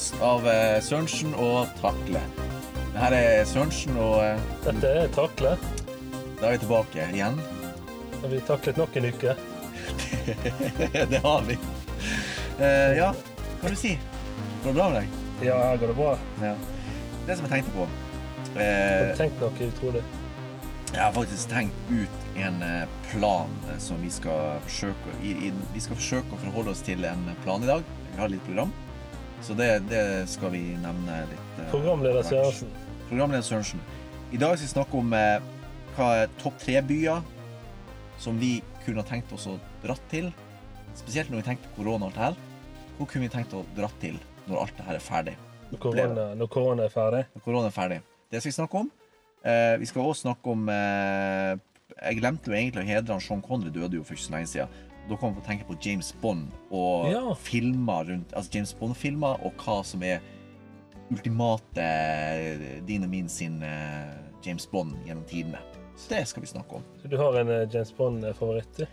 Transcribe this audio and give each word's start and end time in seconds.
Podkast 0.00 0.22
av 0.24 0.46
eh, 0.48 0.78
Sørensen 0.80 1.34
og 1.36 1.66
Takle. 1.76 2.20
Det 2.94 3.00
her 3.02 3.12
er 3.18 3.42
Sørensen, 3.44 3.98
og 4.00 4.22
eh, 4.24 4.38
Dette 4.64 4.92
er 4.96 5.10
Takle. 5.12 5.50
da 6.40 6.46
er 6.46 6.54
vi 6.54 6.60
tilbake 6.62 7.08
igjen. 7.12 7.36
Har 8.22 8.32
vi 8.32 8.38
taklet 8.48 8.80
nok 8.80 8.96
en 8.96 9.10
uke? 9.10 9.36
det 11.12 11.20
har 11.20 11.44
vi. 11.44 11.58
Uh, 12.56 12.96
ja, 12.96 13.12
hva 13.12 13.60
kan 13.60 13.76
du 13.76 13.80
si? 13.82 13.92
Går 14.64 14.70
det 14.70 14.76
bra 14.80 14.88
med 14.88 15.02
deg? 15.02 15.20
Ja, 15.50 15.60
her 15.68 15.84
går 15.84 15.92
det 15.92 16.00
bra. 16.00 16.16
Ja. 16.48 16.56
Det 17.28 17.36
som 17.36 17.44
jeg 17.44 17.58
tenkte 17.58 17.76
på 17.76 17.88
Har 18.56 18.64
eh, 18.64 19.06
du 19.12 19.16
tenkt 19.20 19.44
noe 19.44 19.68
utrolig? 19.68 20.04
Jeg 20.94 21.02
har 21.02 21.16
faktisk 21.18 21.52
tenkt 21.52 21.90
ut 21.92 22.38
en 22.40 22.62
plan 23.12 23.52
som 23.78 24.00
vi 24.00 24.08
skal 24.10 24.62
forsøke 24.64 25.18
Vi 25.20 25.52
skal 25.84 26.00
forsøke 26.00 26.38
å 26.38 26.46
forholde 26.46 26.72
oss 26.72 26.86
til 26.88 27.04
en 27.04 27.34
plan 27.44 27.60
i 27.60 27.68
dag. 27.68 27.84
Vi 28.14 28.24
har 28.24 28.32
litt 28.32 28.48
program. 28.48 28.72
Så 29.42 29.54
det, 29.56 29.68
det 29.88 30.02
skal 30.28 30.52
vi 30.52 30.60
nevne 30.82 31.22
litt. 31.30 31.48
eh, 31.62 31.70
Programleder. 31.72 32.22
Sørensen. 32.26 32.68
Programleder 33.08 33.42
Sørensen. 33.46 33.80
I 34.32 34.38
dag 34.38 34.54
skal 34.58 34.66
vi 34.66 34.72
snakke 34.74 34.98
om 35.00 35.12
eh, 35.16 35.40
hva 35.96 36.08
er 36.22 36.34
topp 36.42 36.58
tre-byer 36.62 37.22
som 38.20 38.36
vi 38.38 38.58
kunne 38.84 39.02
tenkt 39.08 39.32
oss 39.32 39.46
å 39.50 39.56
dratt 39.82 40.02
til. 40.12 40.28
Spesielt 40.98 41.30
når 41.32 41.40
vi 41.40 41.46
tenker 41.48 41.70
på 41.70 41.80
korona 41.82 42.06
og 42.06 42.12
alt 42.12 42.18
det 42.18 42.26
her. 42.28 42.36
Hvor 42.98 43.08
kunne 43.08 43.24
vi 43.26 43.32
tenkt 43.32 43.54
å 43.56 43.64
dratt 43.76 43.96
til 44.02 44.18
når 44.46 44.60
alt 44.66 44.76
det 44.76 44.86
her 44.90 44.98
er 44.98 45.04
ferdig? 45.04 45.36
Når 45.70 45.78
korona, 45.86 46.28
når 46.36 46.50
korona 46.52 46.84
er 46.86 46.92
ferdig. 46.92 47.24
Når 47.34 47.44
korona 47.46 47.70
er 47.70 47.74
ferdig. 47.76 48.00
Det 48.30 48.42
skal 48.42 48.50
vi 48.52 48.58
snakke 48.58 48.80
om. 48.84 48.90
Eh, 49.40 49.74
vi 49.80 49.88
skal 49.88 50.04
også 50.04 50.26
snakke 50.26 50.52
om 50.52 50.66
eh, 50.68 51.54
Jeg 51.96 52.18
glemte 52.20 52.50
jo 52.52 52.56
egentlig 52.58 52.82
å 52.84 52.88
hedre 52.90 53.14
han 53.16 53.22
Sean 53.24 53.40
Connery 53.42 53.72
døde 53.72 53.96
jo 53.96 54.04
for 54.04 54.14
ikke 54.18 54.26
så 54.26 54.34
lenge 54.36 54.50
siden. 54.52 54.68
Da 55.08 55.16
kommer 55.16 55.34
vi 55.34 55.40
til 55.40 55.44
å 55.44 55.48
tenke 55.48 55.66
på 55.66 55.76
James 55.82 56.12
Bond 56.22 56.50
og 56.70 57.08
Ja. 57.10 57.34
filmer 57.34 58.04
rundt 58.06 58.32
Altså 58.36 58.50
James 58.54 58.72
Bond-filmer 58.78 59.40
og 59.44 59.52
hva 59.58 59.80
som 59.84 60.02
er 60.06 60.20
ultimate 61.10 61.82
eh, 61.82 62.80
din 62.86 63.02
og 63.02 63.10
min 63.10 63.28
sin 63.28 63.62
eh, 63.66 64.12
James 64.44 64.66
Bond 64.70 64.94
gjennom 65.06 65.24
tidene. 65.26 65.58
Så 65.98 66.08
det 66.14 66.20
skal 66.30 66.44
vi 66.44 66.46
snakke 66.52 66.78
om. 66.78 66.84
Så 67.02 67.08
du 67.10 67.16
har 67.18 67.34
en 67.40 67.48
eh, 67.50 67.66
James 67.72 67.90
Bond-favoritt? 67.96 68.76
du? 68.78 68.84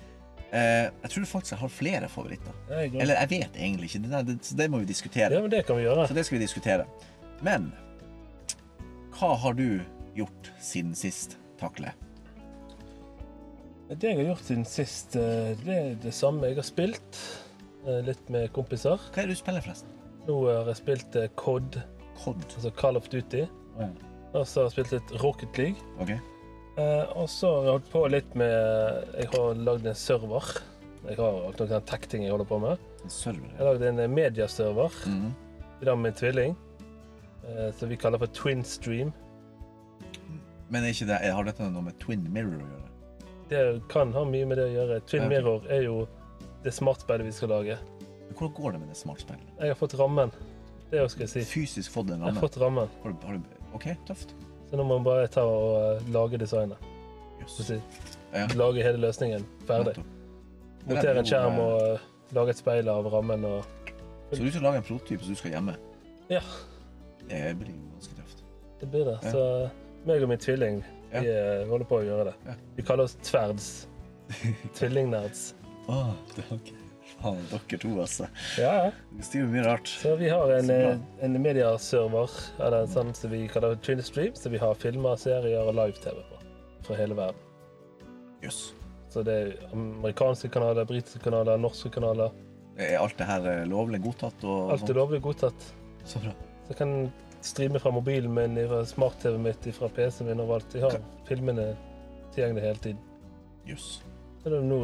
Eh, 0.51 0.87
jeg 1.03 1.11
tror 1.13 1.25
faktisk 1.29 1.53
jeg 1.53 1.59
har 1.61 1.69
flere 1.75 2.07
favoritter. 2.09 2.53
Jeg. 2.71 2.95
Eller 2.95 3.19
jeg 3.21 3.29
vet 3.35 3.55
egentlig 3.59 3.89
ikke. 3.91 4.01
Det, 4.07 4.23
det, 4.31 4.37
så 4.47 4.55
det 4.57 4.69
må 4.71 4.79
vi 4.81 4.89
diskutere. 4.89 5.29
Ja, 5.35 5.41
men 5.43 5.51
det 5.51 5.65
kan 5.67 5.77
vi 5.77 5.83
gjøre. 5.85 6.07
Så 6.07 6.15
det 6.17 6.25
skal 6.25 6.39
vi 6.39 6.43
diskutere. 6.45 6.87
Men 7.45 7.69
hva 9.19 9.35
har 9.37 9.53
du 9.57 9.79
gjort 10.17 10.51
siden 10.63 10.95
sist, 10.97 11.37
Takle? 11.59 11.91
Det 13.87 14.09
jeg 14.09 14.17
har 14.19 14.25
gjort 14.33 14.43
siden 14.43 14.65
sist, 14.67 15.15
eh, 15.15 15.53
det 15.63 15.75
er 15.75 15.93
det 16.03 16.13
samme. 16.13 16.49
Jeg 16.49 16.57
har 16.59 16.65
spilt 16.67 17.19
eh, 17.87 18.01
litt 18.03 18.29
med 18.33 18.49
kompiser. 18.55 18.99
Hva 19.13 19.23
er 19.23 19.29
det 19.29 19.37
du 19.37 19.39
spiller, 19.39 19.63
forresten? 19.63 19.93
Nå 20.27 20.41
har 20.49 20.67
jeg 20.67 20.79
spilt 20.81 21.15
eh, 21.15 21.29
COD, 21.39 21.77
Cod. 22.19 22.43
altså 22.57 22.71
Call 22.75 22.99
of 22.99 23.07
Duty. 23.07 23.45
Og 24.33 24.43
så 24.43 24.59
har 24.59 24.67
jeg 24.67 24.75
spilt 24.75 24.95
litt 24.97 25.13
Rocket 25.23 25.59
League. 25.61 25.87
Okay. 26.03 26.17
Eh, 26.77 27.05
og 27.17 27.29
så 27.31 27.49
har 27.53 27.63
jeg 27.63 27.75
holdt 27.77 27.91
på 27.93 28.01
litt 28.11 28.35
med 28.37 29.13
Jeg 29.17 29.29
har 29.33 29.61
lagd 29.69 29.87
en 29.87 29.97
server. 29.97 30.51
Jeg 31.07 31.15
har 31.21 31.37
noen 31.47 31.85
tech-ting 31.87 32.25
jeg 32.25 32.33
holder 32.35 32.49
på 32.49 32.59
med. 32.61 32.83
En 33.05 33.13
server. 33.13 33.47
Jeg 33.53 33.61
har 33.61 33.71
lagd 33.71 33.87
en 33.87 34.13
mediaserver 34.13 34.91
-hmm. 35.05 35.31
i 35.81 35.85
dag 35.85 35.97
med 35.97 36.03
min 36.03 36.13
tvilling. 36.13 36.57
eh, 37.47 37.71
Som 37.79 37.89
vi 37.89 37.95
kaller 37.95 38.17
for 38.17 38.27
Twin 38.27 38.63
Stream. 38.63 39.13
Men 40.69 40.83
er 40.83 40.87
ikke 40.87 41.05
det, 41.05 41.31
har 41.31 41.43
dette 41.43 41.63
noe 41.63 41.81
med 41.81 41.93
Twin 41.99 42.27
Mirror 42.33 42.59
å 42.59 42.67
gjøre? 42.67 42.86
Det 43.49 43.81
kan 43.91 44.11
ha 44.13 44.23
mye 44.27 44.47
med 44.49 44.59
det 44.59 44.65
å 44.67 44.73
gjøre. 44.73 44.99
Twin. 45.07 45.27
Mirror 45.31 45.67
er 45.71 45.85
jo 45.87 46.01
det 46.65 46.73
smartspeilet 46.75 47.27
vi 47.29 47.31
skal 47.35 47.53
lage. 47.53 47.77
Hvordan 48.33 48.53
går 48.57 48.71
det 48.75 48.79
med 48.79 48.89
det 48.91 48.97
smartspillet? 48.99 49.47
Jeg 49.59 49.71
har 49.71 49.79
fått 49.79 49.95
rammen. 49.99 50.33
Det 50.91 51.05
skal 51.11 51.25
jeg 51.25 51.31
si. 51.31 51.45
Fysisk 51.47 51.91
fått 51.91 52.11
en 52.11 52.21
Jeg 52.21 52.35
har 52.35 52.41
fått 52.41 52.57
rammen. 52.61 52.91
Har 53.03 53.13
du, 53.13 53.25
har 53.27 53.39
du, 53.39 53.57
ok, 53.75 53.87
tøft. 54.07 54.35
Så 54.69 54.75
nå 54.75 54.83
må 54.83 54.97
man 54.97 55.07
bare 55.07 55.29
ta 55.31 55.45
og 55.47 55.97
uh, 56.01 56.11
lage 56.11 56.39
designet. 56.39 56.77
Yes. 57.41 57.57
Si, 57.69 57.79
Ja, 58.33 58.43
Lage 58.59 58.83
hele 58.83 58.99
løsningen 58.99 59.45
ferdig. 59.67 59.95
Montere 60.87 61.13
er 61.13 61.21
en 61.21 61.27
skjerm 61.27 61.55
eh, 61.55 61.63
og 61.63 61.93
uh, 61.95 62.07
lage 62.35 62.51
et 62.51 62.59
speil 62.59 62.89
av 62.91 63.07
rammen 63.11 63.45
og 63.47 63.63
Så 64.33 64.41
du 64.41 64.49
skal 64.51 64.67
lage 64.67 64.81
en 64.81 64.87
prototype 64.87 65.23
som 65.23 65.35
du 65.35 65.39
skal 65.39 65.55
gjemme? 65.55 65.77
Ja. 66.27 66.43
Det 67.29 67.41
blir 67.61 67.71
ganske 67.93 68.19
tøft. 68.19 68.43
Det 68.81 68.91
blir 68.91 69.07
det. 69.07 69.17
Ja. 69.23 69.31
Så 69.31 70.07
meg 70.07 70.23
og 70.23 70.31
min 70.31 70.43
tvilling 70.43 70.83
Ja. 71.11 71.21
vi 71.21 71.31
eh, 71.31 71.67
holder 71.69 71.87
på 71.87 72.01
å 72.01 72.07
gjøre 72.07 72.31
det. 72.31 72.35
Ja. 72.47 72.57
Vi 72.75 72.85
kaller 72.87 73.07
oss 73.07 73.15
tverds. 73.23 73.69
Tvillingnerds. 74.77 75.53
Åh, 75.87 76.11
det 76.35 76.45
er. 76.51 76.73
Faen, 77.17 77.39
dere 77.49 77.79
to, 77.81 77.91
altså. 78.03 78.27
Ja, 78.59 78.71
ja. 78.83 78.89
Du 79.15 79.23
skriver 79.25 79.47
mye 79.53 79.63
rart. 79.65 79.89
Så 79.89 80.15
vi 80.19 80.27
har 80.29 80.51
en, 80.53 80.69
eh, 80.69 80.97
en 81.25 81.37
mediaserver 81.41 82.33
eller 82.59 82.83
en 82.83 82.91
sånn 82.91 83.13
som 83.17 83.31
vi 83.31 83.45
kaller 83.49 83.79
Twin 83.81 84.03
Stream, 84.05 84.35
så 84.37 84.51
vi 84.53 84.59
har 84.61 84.75
filmer, 84.77 85.15
serier 85.17 85.63
og 85.63 85.77
live-TV 85.79 86.19
på 86.27 86.43
fra 86.87 86.97
hele 86.99 87.17
verden. 87.17 87.39
Yes. 88.43 88.73
Så 89.09 89.23
det 89.25 89.33
er 89.33 89.53
amerikanske 89.73 90.51
kanaler, 90.53 90.85
britiske 90.87 91.23
kanaler, 91.23 91.57
norske 91.59 91.89
kanaler. 91.93 92.35
Er 92.77 92.99
alt 93.01 93.17
det 93.17 93.25
her 93.25 93.47
eh, 93.49 93.63
lovlig 93.65 94.03
godtatt? 94.03 94.43
Alt 94.45 94.89
er 94.91 94.99
lovlig 94.99 95.23
godtatt. 95.25 95.71
Så 96.05 96.21
bra. 96.21 96.35
Så 96.67 96.77
kan 96.77 96.93
streame 97.41 97.79
fra 97.79 97.91
mobilen 97.91 98.33
min, 98.33 98.57
fra 98.69 98.83
smart-TV-en 98.85 99.43
mitt, 99.43 99.67
fra 99.75 99.89
PC-en 99.89 100.27
min 100.29 100.39
overalt. 100.43 100.73
Jeg 100.75 100.83
har 100.83 100.97
filmene 101.27 101.69
tilgjengelig 102.35 102.63
hele 102.63 102.83
tiden. 102.83 102.99
Jøss. 103.67 104.01
Så 104.43 104.49
det 104.53 104.59
er 104.61 104.65
nå 104.67 104.79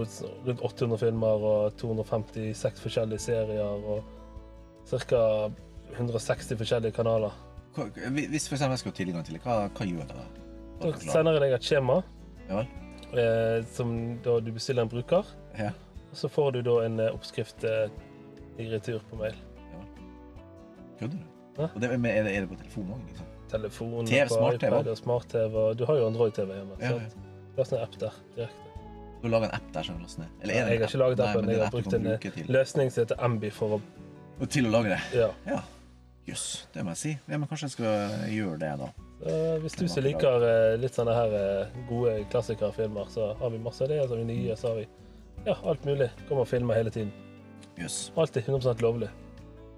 rundt 0.48 0.62
800 0.66 0.98
filmer 1.00 1.46
og 1.50 1.76
256 1.80 2.82
forskjellige 2.84 3.20
serier 3.20 3.88
og 3.94 4.04
ca. 4.90 5.50
160 5.94 6.58
forskjellige 6.58 6.92
kanaler. 6.96 7.32
Hva- 7.76 7.90
Hvis 8.12 8.48
for 8.50 8.58
jeg 8.58 8.78
skal 8.80 8.92
ha 8.92 8.96
tilgang 8.98 9.26
til 9.26 9.36
det, 9.38 9.44
hva, 9.44 9.68
hva 9.70 9.86
gjør 9.86 10.08
det? 10.10 10.16
da? 10.82 10.98
Sender 11.00 11.38
jeg 11.38 11.42
deg 11.46 11.54
et 11.54 11.64
skjema 11.64 12.02
Ja 12.50 12.64
eh, 13.14 13.64
som 13.72 14.18
da 14.26 14.40
du 14.42 14.52
bestiller 14.52 14.84
en 14.84 14.90
bruker. 14.92 15.26
Ja. 15.58 15.70
Og 16.12 16.18
så 16.18 16.30
får 16.30 16.52
du 16.58 16.62
da 16.66 16.80
en 16.86 17.00
eh, 17.00 17.14
oppskrift 17.14 17.64
eh, 17.64 17.90
i 18.60 18.68
retur 18.72 19.00
på 19.10 19.20
mail. 19.22 19.38
Kødder 21.00 21.18
du? 21.18 21.33
Ja. 21.58 21.70
Og 21.70 21.82
det, 21.82 21.90
er, 21.92 21.98
det, 21.98 22.36
er 22.36 22.42
det 22.42 22.50
på 22.50 22.58
telefon 22.64 22.92
òg? 22.96 23.06
Liksom? 23.12 23.30
Telefon, 23.54 24.06
TV, 24.10 24.24
på 24.28 24.36
smart-TV. 24.40 24.68
iPad 24.68 24.88
og 24.90 24.98
smart-TV. 24.98 25.58
Du 25.78 25.86
har 25.86 26.00
jo 26.00 26.08
Android-TV 26.10 26.56
hjemme. 26.58 26.78
Ja, 26.82 26.96
sant? 26.98 27.32
Last 27.58 27.76
ned 27.76 27.84
app 27.86 27.98
der 28.02 28.16
direkte. 28.36 28.72
Du 29.24 29.30
lager 29.30 29.48
en 29.48 29.54
app 29.56 29.68
der 29.74 29.86
som 29.88 30.00
laster 30.02 30.24
ned? 30.24 30.32
Eller 30.42 30.54
Jeg 30.54 30.62
er 30.62 30.66
det 30.66 30.80
har 30.80 30.88
ikke 30.88 30.98
laget 30.98 31.18
Nei, 31.18 31.28
appen. 31.28 31.46
men 31.46 31.56
Jeg 31.56 31.64
har 31.64 31.72
brukt 31.72 31.94
en 31.94 32.08
eh, 32.08 32.50
løsning 32.52 32.90
som 32.92 33.06
heter 33.06 33.22
Ambi 33.24 33.52
for 33.56 33.78
å 33.78 33.80
Og 34.42 34.50
til 34.52 34.68
å 34.68 34.74
lage 34.74 34.90
det? 34.92 35.00
Ja. 35.16 35.30
Ja. 35.48 35.62
Jøss, 36.28 36.68
det 36.74 36.84
må 36.84 36.92
jeg 36.92 37.00
si. 37.00 37.12
Ja, 37.30 37.38
men 37.38 37.48
kanskje 37.48 37.70
jeg 37.70 37.76
skal 37.78 38.28
gjøre 38.32 38.58
det, 38.60 38.72
da. 38.82 38.90
Så 39.24 39.38
hvis 39.64 39.78
du 39.80 39.86
som 39.88 40.04
liker 40.04 40.44
eh, 40.48 40.74
litt 40.82 40.98
sånne 40.98 41.16
her 41.16 41.36
eh, 41.40 41.78
gode 41.88 42.18
klassikerfilmer, 42.34 43.08
så 43.14 43.30
har 43.40 43.54
vi 43.54 43.62
masse 43.64 43.86
av 43.86 43.94
det. 43.94 44.02
Så 44.04 44.16
har 44.16 44.24
vi 44.24 44.28
nye, 44.32 44.58
så 44.60 44.74
har 44.74 44.82
vi 44.82 44.88
ja, 45.46 45.56
alt 45.56 45.86
mulig. 45.88 46.10
Kommer 46.28 46.44
og 46.44 46.52
filmer 46.52 46.80
hele 46.80 46.92
tiden. 46.92 47.14
Jøss. 47.80 48.10
Alltid 48.20 48.50
100 48.50 48.76
lovlig. 48.84 49.12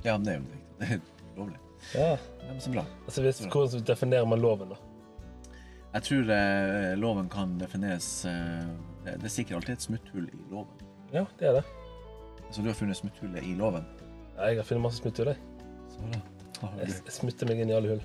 Ja, 0.06 0.18
men 0.18 0.25
det 0.25 0.40
er 0.40 0.97
jo. 0.97 1.03
Lovlig. 1.38 1.62
Ja. 1.94 2.16
Hvem 2.47 2.59
som 2.59 2.73
så. 2.73 2.84
Altså, 3.06 3.22
hvis, 3.22 3.40
hvordan 3.51 3.84
definerer 3.88 4.25
man 4.28 4.41
loven, 4.41 4.69
da? 4.73 4.75
Jeg 5.96 6.03
tror 6.09 6.29
eh, 6.35 6.96
loven 7.00 7.29
kan 7.31 7.53
defineres 7.62 8.07
eh, 8.28 8.66
det, 9.06 9.13
det 9.22 9.29
er 9.29 9.34
sikkert 9.35 9.62
alltid 9.62 9.78
et 9.78 9.85
smutthull 9.85 10.25
i 10.28 10.40
loven. 10.51 10.81
Ja, 11.13 11.24
det 11.40 11.47
er 11.51 11.59
det. 11.62 11.63
Så 12.51 12.62
du 12.62 12.68
har 12.68 12.75
funnet 12.78 12.97
smutthullet 13.00 13.44
i 13.47 13.53
loven? 13.56 13.85
Ja, 14.38 14.50
jeg 14.51 14.57
har 14.60 14.68
funnet 14.68 14.83
masse 14.83 15.00
smutthull, 15.01 15.31
jeg. 15.31 15.39
Så 15.94 16.04
bra. 16.10 16.19
Da 16.60 16.68
har 16.68 16.80
Jeg 16.80 16.88
du- 16.88 17.01
jeg 17.06 17.15
smutter 17.15 17.48
meg 17.48 17.62
inn 17.63 17.69
i 17.71 17.74
alle 17.77 17.89
hull. 17.95 18.04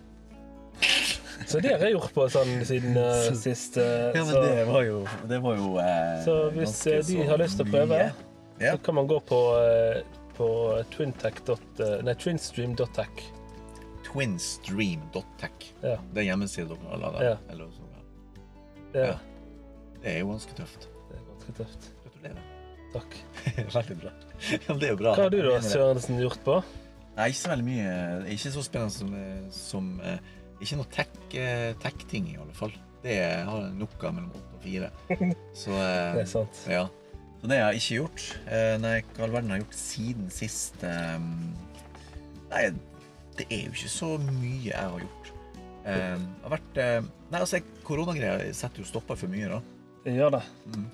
Så 1.48 1.60
det 1.64 1.70
har 1.72 1.78
jeg 1.88 1.94
gjort 1.96 2.12
på 2.14 2.24
sånn 2.30 2.64
siden 2.68 2.96
eh, 3.00 3.32
sist. 3.34 3.76
eh, 3.80 4.10
Ja, 4.14 4.22
men 4.24 4.34
så, 4.34 4.42
det 4.44 4.66
var 4.68 4.82
jo, 4.84 4.98
det 5.30 5.38
var 5.42 5.56
jo 5.56 5.70
eh, 5.80 6.16
så 6.24 6.34
hvis 6.52 6.68
ganske 6.68 6.92
eh, 6.94 7.02
de 7.08 7.16
så 7.16 7.28
har 7.30 7.38
lyst 7.42 7.56
til 7.58 7.66
å 7.66 7.70
prøve, 7.72 7.88
mye. 7.96 8.12
Ja. 8.60 8.72
så 8.76 8.82
kan 8.84 8.94
man 9.00 9.06
gå 9.08 9.18
på, 9.24 9.38
eh, 9.56 10.02
på 10.36 10.48
twintech. 10.94 11.40
eh, 11.48 12.02
Nei, 12.04 12.14
twinstream.tech. 12.14 13.22
Twinstream.tech. 14.10 15.70
Ja. 15.82 15.96
Det 16.12 16.22
er 16.22 16.26
hjemmesiden 16.30 16.74
deres. 16.74 17.20
Ja. 17.24 17.36
Eller 17.50 17.64
noe 17.64 18.04
Det, 18.92 19.04
Ja. 19.06 19.16
Det 20.02 20.14
er 20.14 20.18
jo 20.22 20.30
ganske 20.32 20.54
tøft. 20.56 20.88
det 21.10 21.18
er 21.18 21.24
ganske 21.28 21.52
tøft. 21.58 21.88
Gratulerer. 22.04 22.42
Takk. 22.94 23.16
Veldig 23.76 23.96
bra. 24.00 24.12
Ja, 24.50 24.74
det 24.74 24.86
er 24.88 24.94
jo 24.94 25.00
bra. 25.02 25.14
Hva 25.14 25.26
har 25.28 25.30
du 25.34 25.40
da. 25.44 25.58
Sørensen, 25.62 26.18
gjort 26.20 26.40
på? 26.44 26.56
Nei, 27.16 27.26
ikke 27.28 27.40
så 27.42 27.50
veldig 27.52 27.66
mye. 27.66 27.90
Ikke 28.32 28.52
så 28.54 28.62
spennende 28.64 28.94
som, 28.94 29.10
eh, 29.18 29.42
som 29.52 29.90
eh, 30.06 30.18
Ikke 30.62 30.78
noe 30.78 30.88
tech-ting, 30.94 31.76
tech-ting, 31.82 32.30
i 32.32 32.38
alle 32.40 32.54
fall. 32.56 32.72
Det 33.04 33.16
har 33.20 33.60
jeg 33.66 33.76
nok 33.80 34.02
av 34.08 34.14
mellom 34.16 34.32
åtte 34.36 34.56
og 34.56 34.64
fire. 34.64 34.90
Så 35.62 35.72
eh, 35.76 36.14
Det 36.16 36.24
er 36.24 36.30
sant. 36.32 36.62
ja. 36.70 36.86
Så 37.40 37.48
det 37.48 37.56
har 37.56 37.70
jeg 37.72 37.80
ikke 37.80 37.96
gjort. 38.02 38.24
Eh, 38.52 38.74
Nei, 38.82 38.96
hva 39.16 39.24
all 39.26 39.32
verden 39.36 39.52
har 39.54 39.60
jeg 39.60 39.64
gjort 39.66 39.78
siden 39.80 40.26
sist 40.34 40.82
eh, 40.84 41.14
Nei, 42.50 42.64
det 43.40 43.46
er 43.50 43.66
jo 43.66 43.74
ikke 43.74 43.90
så 43.96 44.12
mye 44.28 44.62
jeg 44.68 44.76
har 44.94 45.02
gjort. 45.04 45.32
Um, 45.80 46.24
har 46.44 46.52
vært 46.58 46.78
uh, 46.84 47.10
Nei, 47.30 47.38
altså, 47.40 47.60
koronagreia 47.88 48.50
setter 48.54 48.82
jo 48.82 48.88
stopper 48.88 49.16
for 49.16 49.32
mye, 49.32 49.48
da. 49.48 49.60
Det 50.04 50.12
gjør 50.16 50.34
det. 50.36 50.42
Mm. 50.74 50.88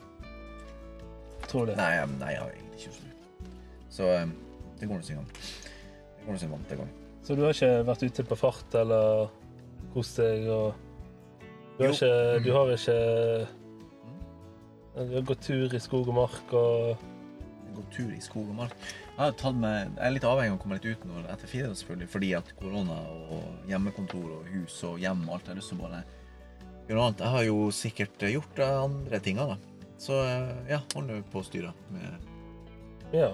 Tror 1.51 1.67
det. 1.71 1.77
Nei, 1.79 1.91
jeg- 1.97 2.13
nei, 2.21 2.31
jeg 2.35 2.41
har 2.43 2.51
egentlig 2.55 2.77
ikke 2.77 2.87
gjort 2.87 2.99
så 3.01 3.07
mye. 3.07 3.51
Så 3.97 4.11
det 4.81 4.89
går 4.91 5.01
nå 5.01 5.07
sin 5.09 5.17
gang. 5.21 5.29
Det 5.37 6.27
Går 6.27 6.33
nå 6.33 6.39
sin 6.43 6.51
vante 6.53 6.77
gang. 6.81 6.91
Så 7.27 7.35
du 7.37 7.43
har 7.43 7.55
ikke 7.57 7.85
vært 7.89 8.03
ute 8.07 8.25
på 8.31 8.37
fart 8.39 8.75
eller 8.79 9.29
kost 9.95 10.17
deg 10.23 10.47
og 10.53 10.75
Du 11.77 11.83
har 11.85 11.91
Jo. 11.91 11.95
ikke, 11.95 12.45
du 12.45 12.53
har 12.55 12.71
ikke 12.73 13.49
Du 14.97 15.15
har 15.15 15.27
gått 15.29 15.43
tur 15.45 15.75
i 15.75 15.81
skog 15.83 16.09
og 16.09 16.15
mark 16.17 16.53
og 16.57 16.97
Gå 17.77 17.83
tur 17.93 18.13
i 18.15 18.21
skog 18.25 18.49
og 18.49 18.57
mark. 18.57 18.77
Jeg, 19.17 19.53
med, 19.61 19.97
jeg 19.99 20.05
er 20.07 20.15
litt 20.15 20.27
avhengig 20.29 20.55
av 20.55 20.59
å 20.59 20.61
komme 20.63 20.79
litt 20.79 20.87
ut 20.89 21.03
nå 21.09 21.23
etter 21.33 21.51
fire, 21.51 21.73
selvfølgelig, 21.77 22.09
fordi 22.13 22.31
at 22.39 22.53
korona 22.57 22.97
og 23.37 23.69
hjemmekontor 23.69 24.31
og 24.39 24.51
hus 24.55 24.77
og 24.89 25.01
hjem 25.03 25.27
og 25.27 25.37
alt 25.37 25.49
jeg 25.49 25.55
har 25.55 25.61
lyst 25.61 25.73
til 25.73 25.81
å 25.81 25.85
bare 25.85 26.03
gjøre 26.87 26.99
noe 26.99 27.09
annet. 27.11 27.25
Jeg 27.25 27.35
har 27.35 27.47
jo 27.49 27.59
sikkert 27.77 28.27
gjort 28.33 28.63
andre 28.67 29.21
ting, 29.25 29.41
da. 29.41 29.59
Så 30.01 30.21
eh, 30.23 30.55
ja, 30.73 30.81
holder 30.95 31.25
på 31.33 31.41
å 31.41 31.47
styre 31.47 31.73
med, 31.93 32.31
Ja, 33.17 33.31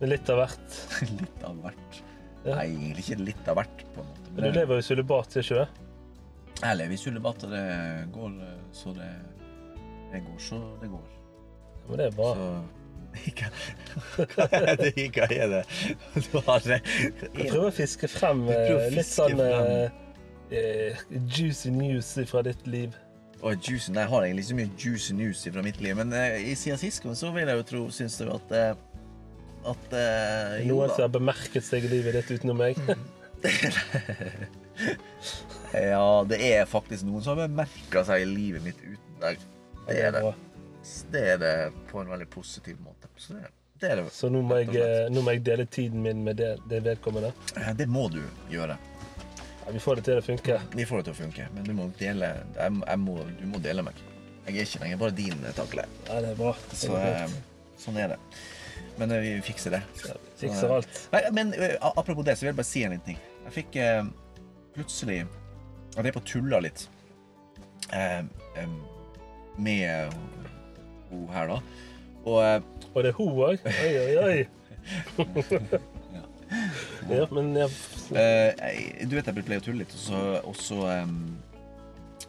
med 0.00 0.10
litt 0.10 0.30
av 0.30 0.42
hvert. 0.42 0.80
litt 1.20 1.46
av 1.46 1.62
hvert. 1.64 2.02
Ja. 2.44 2.56
Nei, 2.56 2.66
egentlig 2.70 3.04
ikke 3.04 3.20
litt 3.30 3.52
av 3.52 3.60
hvert, 3.60 3.86
på 3.94 4.02
en 4.02 4.10
måte. 4.10 4.34
Men 4.34 4.46
du 4.46 4.60
lever 4.60 4.80
i 4.80 4.86
sølibat, 4.86 5.38
ikke 5.42 5.62
du? 5.62 5.86
Jeg 6.60 6.76
lever 6.76 6.96
i 6.96 7.00
sulibat, 7.00 7.46
og 7.46 7.54
det 7.54 7.64
går 8.14 8.36
så 8.76 8.94
det, 8.96 9.14
det 10.12 10.22
går 10.26 10.44
så 10.44 10.60
det 10.82 10.90
går. 10.92 11.19
Men 11.90 11.98
det 11.98 12.06
er 12.10 12.16
bra. 12.16 12.34
Så 12.34 12.50
Hva 14.36 14.46
er 14.54 14.76
det? 14.78 15.06
Hva 15.16 15.26
er 15.34 15.48
det? 15.50 15.62
Du 16.30 16.36
har 16.46 16.62
det. 16.64 16.80
Jeg 17.34 17.50
prøver 17.50 17.66
å 17.66 17.74
fiske 17.74 18.10
frem 18.10 18.44
eh, 18.54 18.86
litt 18.94 19.08
sånn 19.08 19.40
eh, 19.42 19.90
eh, 20.54 21.00
juicy 21.26 21.72
news 21.74 22.12
fra 22.30 22.44
ditt 22.46 22.62
liv. 22.70 22.94
Oh, 23.40 23.54
juicy, 23.56 23.90
nei, 23.94 24.04
jeg 24.04 24.12
har 24.12 24.24
egentlig 24.26 24.42
ikke 24.44 24.50
så 24.52 24.58
mye 24.58 24.70
juicy 24.84 25.14
news 25.16 25.42
fra 25.48 25.62
mitt 25.64 25.78
liv, 25.80 25.96
men 25.96 26.12
eh, 26.12 26.52
siden 26.60 26.78
sist 26.80 27.02
gang 27.02 27.16
så 27.16 27.32
vil 27.34 27.48
jeg 27.48 27.56
jo 27.56 27.66
tro, 27.70 27.82
syns 27.96 28.18
du 28.20 28.28
at 28.34 28.52
eh, 28.52 28.72
at 29.70 29.94
eh, 29.96 30.60
Noen 30.68 30.92
som 30.92 31.04
har 31.06 31.12
bemerket 31.12 31.64
seg 31.66 31.84
i 31.84 31.90
livet 31.92 32.16
ditt 32.20 32.30
utenom 32.38 32.60
meg. 32.60 32.80
Ja, 35.70 36.24
det 36.26 36.38
er 36.42 36.64
faktisk 36.66 37.04
noen 37.06 37.22
som 37.22 37.36
har 37.36 37.46
bemerka 37.46 38.00
seg 38.08 38.24
i 38.24 38.26
livet 38.26 38.64
mitt 38.64 38.78
uten 38.80 39.18
deg. 39.22 39.42
Det 39.86 39.98
er 40.02 40.14
det. 40.16 40.22
Bra. 40.82 41.10
Det 41.12 41.24
er 41.34 41.40
det 41.42 41.54
på 41.90 42.00
en 42.02 42.10
veldig 42.12 42.28
positiv 42.32 42.78
måte. 42.84 43.08
Så 43.16 43.34
det, 43.36 43.50
det 43.80 43.90
er 43.90 43.96
det. 44.02 44.10
Så 44.12 44.28
nå 44.32 44.42
må, 44.42 44.60
jeg, 44.62 44.74
eh, 44.76 45.08
nå 45.12 45.22
må 45.24 45.34
jeg 45.36 45.44
dele 45.46 45.66
tiden 45.66 46.02
min 46.04 46.24
med 46.24 46.36
det, 46.40 46.54
det 46.68 46.82
vedkommende. 46.84 47.32
Eh, 47.56 47.72
Det 47.76 47.86
må 47.88 48.08
du 48.12 48.22
gjøre. 48.52 48.76
Ja, 49.64 49.72
vi 49.72 49.78
får 49.80 49.96
det 50.00 50.04
til 50.08 50.18
å 50.18 50.24
funke. 50.24 50.60
Vi 50.74 50.86
får 50.88 51.02
det 51.02 51.04
til 51.10 51.12
å 51.14 51.20
funke, 51.20 51.48
men 51.54 51.64
du 51.68 51.74
må 51.76 51.90
dele 51.98 52.32
jeg, 52.56 52.80
jeg 52.86 52.98
må, 52.98 53.18
Du 53.40 53.46
må 53.46 53.60
dele 53.62 53.84
meg. 53.86 53.94
Jeg 54.46 54.56
er 54.56 54.66
ikke 54.66 54.80
lenger 54.82 54.96
bare 55.02 55.14
din 55.14 55.42
takle. 55.54 55.84
Ja, 56.08 56.20
det 56.24 56.30
er 56.32 56.38
bra. 56.38 56.54
Det 56.70 56.78
Så 56.80 56.96
eh, 56.96 57.34
sånn 57.78 57.98
er 58.00 58.14
det. 58.14 58.18
Men 58.98 59.12
eh, 59.14 59.20
vi 59.22 59.34
fikser 59.44 59.76
det. 59.76 59.82
Ja, 60.08 60.16
fikser 60.40 60.64
så, 60.64 60.78
alt. 60.80 61.02
Nei, 61.12 61.20
men 61.36 61.52
eh, 61.54 61.76
apropos 61.92 62.24
det, 62.26 62.34
så 62.38 62.46
vil 62.46 62.50
jeg 62.54 62.58
bare 62.58 62.70
si 62.70 62.82
en 62.86 62.94
liten 62.96 63.12
ting. 63.12 63.20
Jeg 63.44 63.54
fikk 63.60 63.76
eh, 63.80 64.08
plutselig 64.74 65.20
Jeg 65.20 66.02
drev 66.04 66.12
på 66.14 66.20
og 66.22 66.26
tulla 66.28 66.60
litt 66.62 66.84
eh, 67.92 68.22
med 69.58 70.12
hun 71.10 71.28
her, 71.34 71.50
da. 71.50 71.60
Og 72.24 72.38
eh, 72.44 72.60
Og 72.94 73.02
det 73.04 73.12
er 73.12 73.18
hun 73.18 73.42
òg. 73.46 73.66
Oi, 73.66 73.92
oi, 74.04 74.14
oi. 74.24 74.40
Ja, 77.10 77.26
men 77.30 77.52
ja, 77.54 77.68
eh, 78.18 79.04
du 79.06 79.14
vet 79.14 79.28
jeg 79.28 79.44
pleier 79.46 79.60
å 79.60 79.64
tulle 79.64 79.84
litt, 79.84 79.92
og 79.94 80.00
så, 80.02 80.22
og 80.42 80.56
så, 80.58 80.78
um, 81.04 81.36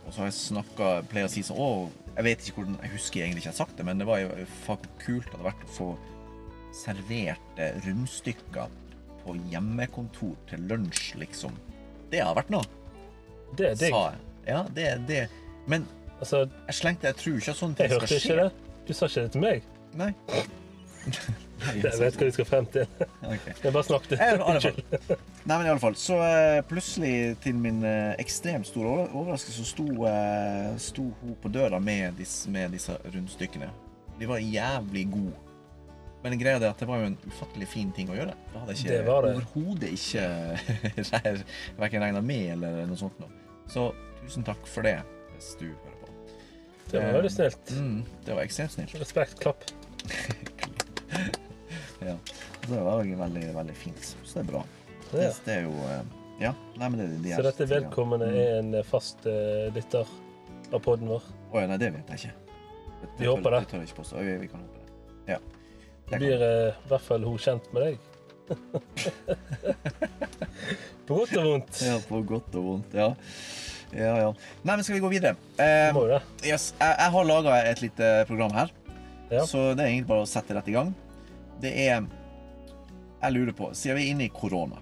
og 0.04 0.12
så 0.12 0.22
har 0.22 0.28
jeg 0.30 0.36
snakka 0.38 0.90
Pleier 1.10 1.26
å 1.26 1.32
si 1.34 1.42
sånn 1.46 1.58
Å, 1.58 1.70
jeg 2.20 2.26
vet 2.28 2.44
ikke 2.46 2.60
hvordan 2.60 2.78
Jeg 2.86 2.92
husker 2.94 3.24
egentlig 3.24 3.42
ikke 3.42 3.50
jeg 3.50 3.56
har 3.56 3.60
sagt 3.64 3.80
det, 3.80 3.86
men 3.88 4.02
det 4.02 4.06
var 4.10 4.22
jo 4.22 4.46
faktisk 4.68 5.02
kult 5.08 5.26
det 5.26 5.40
hadde 5.40 5.48
vært 5.50 5.66
å 5.66 5.74
få 5.74 5.90
servert 6.78 7.64
rundstykker 7.88 8.78
på 9.26 9.36
hjemmekontor 9.52 10.38
til 10.50 10.70
lunsj, 10.70 11.16
liksom. 11.20 11.58
Det 12.14 12.22
har 12.24 12.38
vært 12.38 12.54
noe. 12.54 12.64
det 13.58 13.74
er 13.74 13.82
digg. 13.82 13.98
Ja, 14.48 14.62
det 14.76 14.86
er 14.94 15.04
det. 15.10 15.24
Men 15.70 15.90
Altså, 16.22 16.46
jeg 16.68 16.78
slengte 16.78 17.10
Jeg 17.10 17.18
tror 17.18 17.38
ikke 17.40 17.54
at 17.54 17.58
sånne 17.58 17.78
ting 17.80 17.94
skal 17.98 18.22
skje. 18.22 18.50
Du 18.88 18.94
sa 18.94 19.08
ikke 19.10 19.28
det 19.28 19.32
til 19.36 19.46
meg. 19.46 19.70
Nei. 20.00 20.12
Jeg 21.62 21.94
vet 22.00 22.16
hva 22.18 22.26
vi 22.26 22.34
skal 22.34 22.48
frem 22.48 22.68
til. 22.74 22.88
Okay. 23.22 23.54
Jeg 23.64 23.74
bare 23.74 23.86
snakket. 23.86 24.24
Unnskyld. 24.42 24.82
Nei, 25.50 25.56
men 25.56 25.68
i 25.68 25.70
alle 25.70 25.82
fall. 25.82 25.98
Så 26.00 26.18
eh, 26.26 26.62
plutselig, 26.70 27.14
til 27.44 27.60
min 27.62 27.84
eh, 27.88 28.16
ekstremt 28.22 28.70
store 28.70 29.08
overraskelse, 29.10 29.62
så 29.62 29.70
sto, 29.70 29.88
eh, 30.10 30.72
sto 30.82 31.06
hun 31.22 31.38
på 31.42 31.52
døra 31.54 31.80
med, 31.82 32.18
disse, 32.18 32.50
med 32.54 32.74
disse 32.74 32.98
rundstykkene. 33.06 33.70
De 34.20 34.30
var 34.30 34.42
jævlig 34.42 35.08
gode. 35.14 35.38
Men 36.22 36.38
greia 36.38 36.60
er 36.60 36.68
at 36.70 36.82
det 36.82 36.86
var 36.90 37.02
jo 37.02 37.10
en 37.10 37.18
ufattelig 37.26 37.68
fin 37.70 37.94
ting 37.96 38.12
å 38.14 38.18
gjøre. 38.18 38.36
Det 38.52 38.60
hadde 38.60 38.76
jeg 38.78 39.02
ikke 39.02 39.16
overhodet 39.16 39.90
ikke 39.96 40.26
verken 41.82 42.06
regna 42.06 42.22
med 42.22 42.52
eller 42.58 42.84
noe 42.90 43.00
sånt 43.00 43.18
noe. 43.22 43.42
Så 43.72 43.90
tusen 44.20 44.46
takk 44.46 44.62
for 44.70 44.86
det, 44.86 45.00
hvis 45.34 45.56
du 45.58 45.66
hører. 45.72 45.91
Det 46.92 47.00
var 47.06 47.14
veldig 47.18 47.32
snilt. 47.32 47.72
Mm, 47.78 48.04
det 48.26 48.34
var 48.36 48.42
ekstremt 48.44 48.72
snilt. 48.78 48.96
Respekt. 49.02 49.40
Klapp. 49.40 49.64
Ja. 52.02 52.16
Det 52.68 52.80
var 52.82 53.04
veldig, 53.06 53.44
veldig 53.54 53.74
fint. 53.78 54.16
Så 54.26 54.40
det 54.40 54.42
er 54.42 54.48
bra. 54.52 54.62
Det, 55.12 55.22
Ja. 55.22 55.32
det 55.46 55.54
er 55.54 55.62
jo 55.68 55.74
eh, 55.86 56.02
Ja. 56.42 56.54
Nei, 56.80 56.88
men 56.90 56.98
det, 56.98 57.08
de 57.24 57.36
Så 57.36 57.44
dette 57.46 57.66
vedkommende 57.70 58.26
Mm. 58.32 58.38
er 58.42 58.58
en 58.60 58.84
fast 58.84 59.26
uh, 59.30 59.70
lytter 59.76 60.08
av 60.74 60.80
poden 60.82 61.08
vår. 61.12 61.22
Å 61.54 61.62
ja, 61.62 61.68
nei, 61.70 61.78
det 61.78 61.92
vet 61.94 62.08
jeg 62.10 62.18
ikke. 62.18 62.34
Det, 63.02 63.08
Vi 63.20 63.26
håper 63.30 63.52
det. 63.54 63.60
Det 63.60 63.70
tør 63.70 63.78
jeg 63.84 63.88
ikke 63.92 64.00
påstå. 64.02 64.18
Vi, 64.26 64.38
vi 64.42 64.48
kan 64.50 64.60
håpe 64.66 64.80
det. 64.80 65.36
Ja. 65.36 65.38
Det 66.10 66.20
blir 66.24 66.42
eh, 66.42 66.74
i 66.74 66.88
hvert 66.90 67.06
fall 67.06 67.24
hun 67.30 67.38
kjent 67.38 67.70
med 67.74 67.82
deg. 67.86 68.00
På 71.08 71.16
godt 71.22 71.38
og 71.38 71.46
vondt. 71.46 71.82
Ja, 71.86 71.96
på 72.08 72.22
godt 72.28 72.56
og 72.56 72.64
vondt. 72.66 72.94
Ja. 72.98 73.12
Ja, 73.92 74.14
ja. 74.22 74.30
Nei, 74.64 74.76
men 74.78 74.84
skal 74.88 74.96
vi 74.96 75.02
gå 75.04 75.10
videre? 75.12 75.36
Eh, 75.60 75.90
Må 75.96 76.06
det. 76.08 76.22
yes, 76.48 76.70
jeg, 76.80 76.96
jeg 77.02 77.12
har 77.16 77.26
laga 77.28 77.58
et 77.68 77.82
lite 77.84 78.12
program 78.30 78.54
her, 78.56 78.72
Ja. 79.32 79.46
så 79.48 79.72
det 79.76 79.84
er 79.84 79.90
egentlig 79.92 80.08
bare 80.12 80.24
å 80.26 80.30
sette 80.32 80.56
rett 80.56 80.68
i 80.72 80.76
gang. 80.78 80.94
Det 81.62 81.72
er 81.88 82.06
Jeg 83.22 83.34
lurer 83.36 83.54
på, 83.54 83.68
siden 83.78 83.98
vi 84.00 84.08
er 84.08 84.12
inne 84.16 84.26
i 84.26 84.34
korona, 84.34 84.80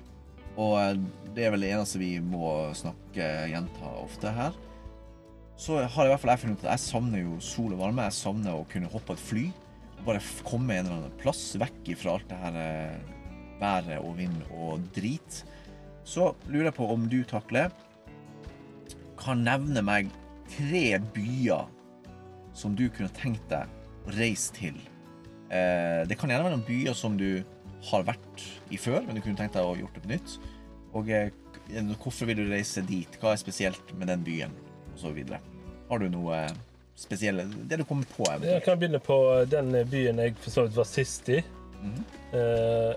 og 0.55 0.77
eh, 0.79 0.93
det 1.35 1.43
er 1.45 1.51
vel 1.51 1.61
det 1.65 1.71
eneste 1.75 1.99
vi 1.99 2.13
må 2.23 2.69
snakke 2.77 3.25
gjenta 3.51 3.89
ofte 3.99 4.31
her, 4.31 4.53
så 5.59 5.81
har 5.83 6.05
i 6.07 6.11
hvert 6.13 6.21
fall 6.23 6.31
jeg 6.31 6.39
funnet 6.45 6.61
ut 6.61 6.67
at 6.69 6.77
jeg 6.77 6.85
savner 6.85 7.19
jo 7.25 7.33
sol 7.43 7.73
og 7.75 7.81
varme. 7.81 8.05
Jeg 8.07 8.15
savner 8.15 8.55
å 8.55 8.61
kunne 8.71 8.87
hoppe 8.93 9.11
et 9.17 9.19
fly 9.19 9.41
og 9.99 10.05
bare 10.05 10.21
komme 10.47 10.77
en 10.77 10.85
eller 10.85 10.95
annen 11.01 11.17
plass 11.19 11.41
vekk 11.59 11.89
fra 11.99 12.13
alt 12.15 12.29
det 12.29 12.37
her 12.39 12.59
eh, 12.61 12.99
været 13.59 13.99
og 13.99 14.13
vind 14.21 14.37
og 14.55 14.85
drit. 14.95 15.41
Så 16.07 16.29
lurer 16.47 16.69
jeg 16.69 16.77
på 16.77 16.87
om 16.93 17.09
du, 17.11 17.17
Takle, 17.27 17.65
kan 19.19 19.43
nevne 19.45 19.83
meg 19.85 20.09
tre 20.49 20.99
byer 21.15 21.67
som 22.57 22.75
du 22.75 22.87
kunne 22.93 23.11
tenkt 23.15 23.45
deg 23.51 23.69
å 24.07 24.15
reise 24.17 24.53
til. 24.55 24.77
Eh, 25.49 26.05
det 26.09 26.17
kan 26.19 26.31
gjerne 26.31 26.45
være 26.45 26.57
noen 26.57 26.67
byer 26.67 26.97
som 26.97 27.17
du 27.19 27.41
har 27.89 28.05
vært 28.07 28.45
i 28.73 28.79
før, 28.79 29.03
men 29.05 29.15
du 29.15 29.23
kunne 29.23 29.39
tenkt 29.39 29.55
deg 29.57 29.65
å 29.65 29.77
gjort 29.79 29.95
det 29.95 30.03
på 30.05 30.13
nytt. 30.13 30.39
Og 30.97 31.11
eh, 31.13 31.29
hvorfor 32.01 32.29
vil 32.29 32.41
du 32.41 32.49
reise 32.49 32.83
dit? 32.87 33.19
Hva 33.21 33.33
er 33.33 33.41
spesielt 33.41 33.93
med 33.97 34.09
den 34.11 34.25
byen? 34.25 34.55
Og 34.93 35.03
så 35.03 35.13
videre. 35.15 35.39
Har 35.89 36.01
du 36.01 36.09
noe 36.11 36.41
eh, 36.45 36.57
spesielle 36.99 37.45
Det 37.69 37.79
du 37.79 37.85
kommer 37.87 38.09
på? 38.11 38.27
Jeg 38.43 38.63
kan 38.65 38.79
begynne 38.79 39.01
på 39.03 39.19
den 39.49 39.71
byen 39.89 40.19
jeg 40.21 40.35
for 40.41 40.53
så 40.55 40.67
vidt 40.67 40.79
var 40.79 40.89
sist 40.89 41.31
i. 41.33 41.39
Mhm. 41.79 42.01
Eh, 42.39 42.93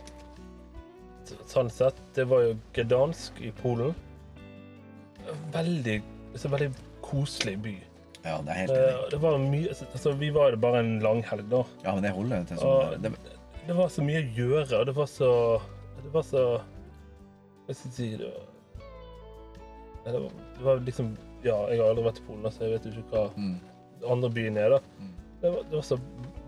sånn 1.49 1.71
sett. 1.73 1.99
Det 2.17 2.27
var 2.29 2.49
jo 2.49 2.57
Gdansk 2.77 3.39
i 3.45 3.53
Polen. 3.63 3.95
Veldig, 5.55 6.01
så 6.41 6.49
veldig 6.53 6.71
koselig 7.05 7.57
by. 7.65 7.75
Ja, 8.25 8.37
det 8.47 8.53
er 8.55 8.59
helt 8.61 8.71
Eh, 8.71 8.83
enig. 8.95 9.11
det 9.11 9.19
var 9.21 9.39
mye 9.43 9.69
altså, 9.75 10.13
Vi 10.21 10.29
var 10.31 10.55
bare 10.63 10.79
en 10.79 11.01
langhelg, 11.03 11.49
da. 11.51 11.65
Ja, 11.85 11.95
men 11.97 12.03
det 12.05 12.13
holder 12.15 12.45
til 12.47 12.57
sånn. 12.61 13.03
Det, 13.03 13.11
det 13.67 13.75
var 13.77 13.89
så 13.91 14.03
mye 14.07 14.21
å 14.23 14.29
gjøre, 14.37 14.79
og 14.81 14.87
det 14.87 14.95
var 14.95 15.07
så 15.11 15.31
Det 16.03 16.13
var 16.15 16.23
så 16.23 16.45
Hva 17.67 17.75
skal 17.75 17.91
jeg 17.91 17.95
si 17.97 18.09
Det 18.17 18.31
var, 20.07 20.13
det 20.13 20.21
var, 20.21 20.31
det 20.59 20.65
var 20.67 20.81
liksom 20.87 21.11
Ja, 21.43 21.57
jeg 21.71 21.81
har 21.83 21.91
aldri 21.91 22.05
vært 22.07 22.21
i 22.23 22.27
Polen, 22.29 22.47
så 22.55 22.63
jeg 22.67 22.77
vet 22.77 22.87
jo 22.87 22.93
ikke 23.03 23.11
hva 23.17 23.25
mm, 23.35 23.55
den 24.03 24.09
andre 24.15 24.31
byen 24.35 24.57
er, 24.63 24.77
da. 24.77 24.81
Mm. 25.03 25.13
Det 25.43 25.51
var, 25.51 25.65
det 25.71 25.77
var 25.81 25.87
så 25.89 25.99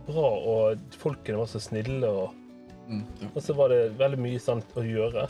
bra, 0.07 0.29
og 0.55 0.97
folkene 1.01 1.41
var 1.41 1.49
så 1.51 1.59
snille, 1.63 2.07
og, 2.07 2.35
mm, 2.87 3.03
og 3.33 3.41
så 3.43 3.57
var 3.59 3.75
det 3.75 3.81
veldig 3.99 4.21
mye 4.23 4.39
sant 4.43 4.77
å 4.79 4.85
gjøre. 4.87 5.27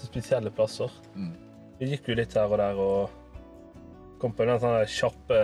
Så 0.00 0.08
spesielle 0.08 0.48
plasser. 0.56 0.88
mm. 1.12 1.32
Vi 1.80 1.90
gikk 1.92 2.08
jo 2.08 2.16
litt 2.16 2.32
her 2.36 2.48
og 2.48 2.56
der 2.60 2.80
og 2.80 3.19
kom 4.20 4.32
på 4.36 4.44
en 4.44 4.60
sånn 4.60 4.86
kjappe 4.90 5.38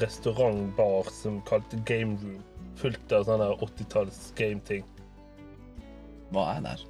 restaurantbar 0.00 1.10
som 1.14 1.40
kalte 1.48 1.80
Game 1.88 2.16
Room. 2.22 2.40
Fullt 2.80 3.12
av 3.14 3.26
sånne 3.28 3.50
80-talls 3.62 4.20
game-ting. 4.38 4.84
Var 6.32 6.54
jeg 6.54 6.64
der? 6.64 6.84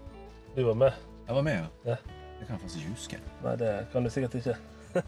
Du 0.55 0.61
var 0.69 0.77
med? 0.85 1.01
Jeg 1.27 1.39
var 1.39 1.47
med, 1.47 1.57
ja. 1.59 1.95
Ja. 1.95 1.97
Det 2.39 2.47
kan 2.47 2.55
jeg 2.57 2.63
faktisk 2.63 2.79
ikke 2.83 2.93
huske. 2.97 3.19
Nei, 3.43 3.57
det 3.61 3.73
kan 3.93 4.07
du 4.07 4.11
sikkert 4.13 4.37
ikke. 4.39 4.55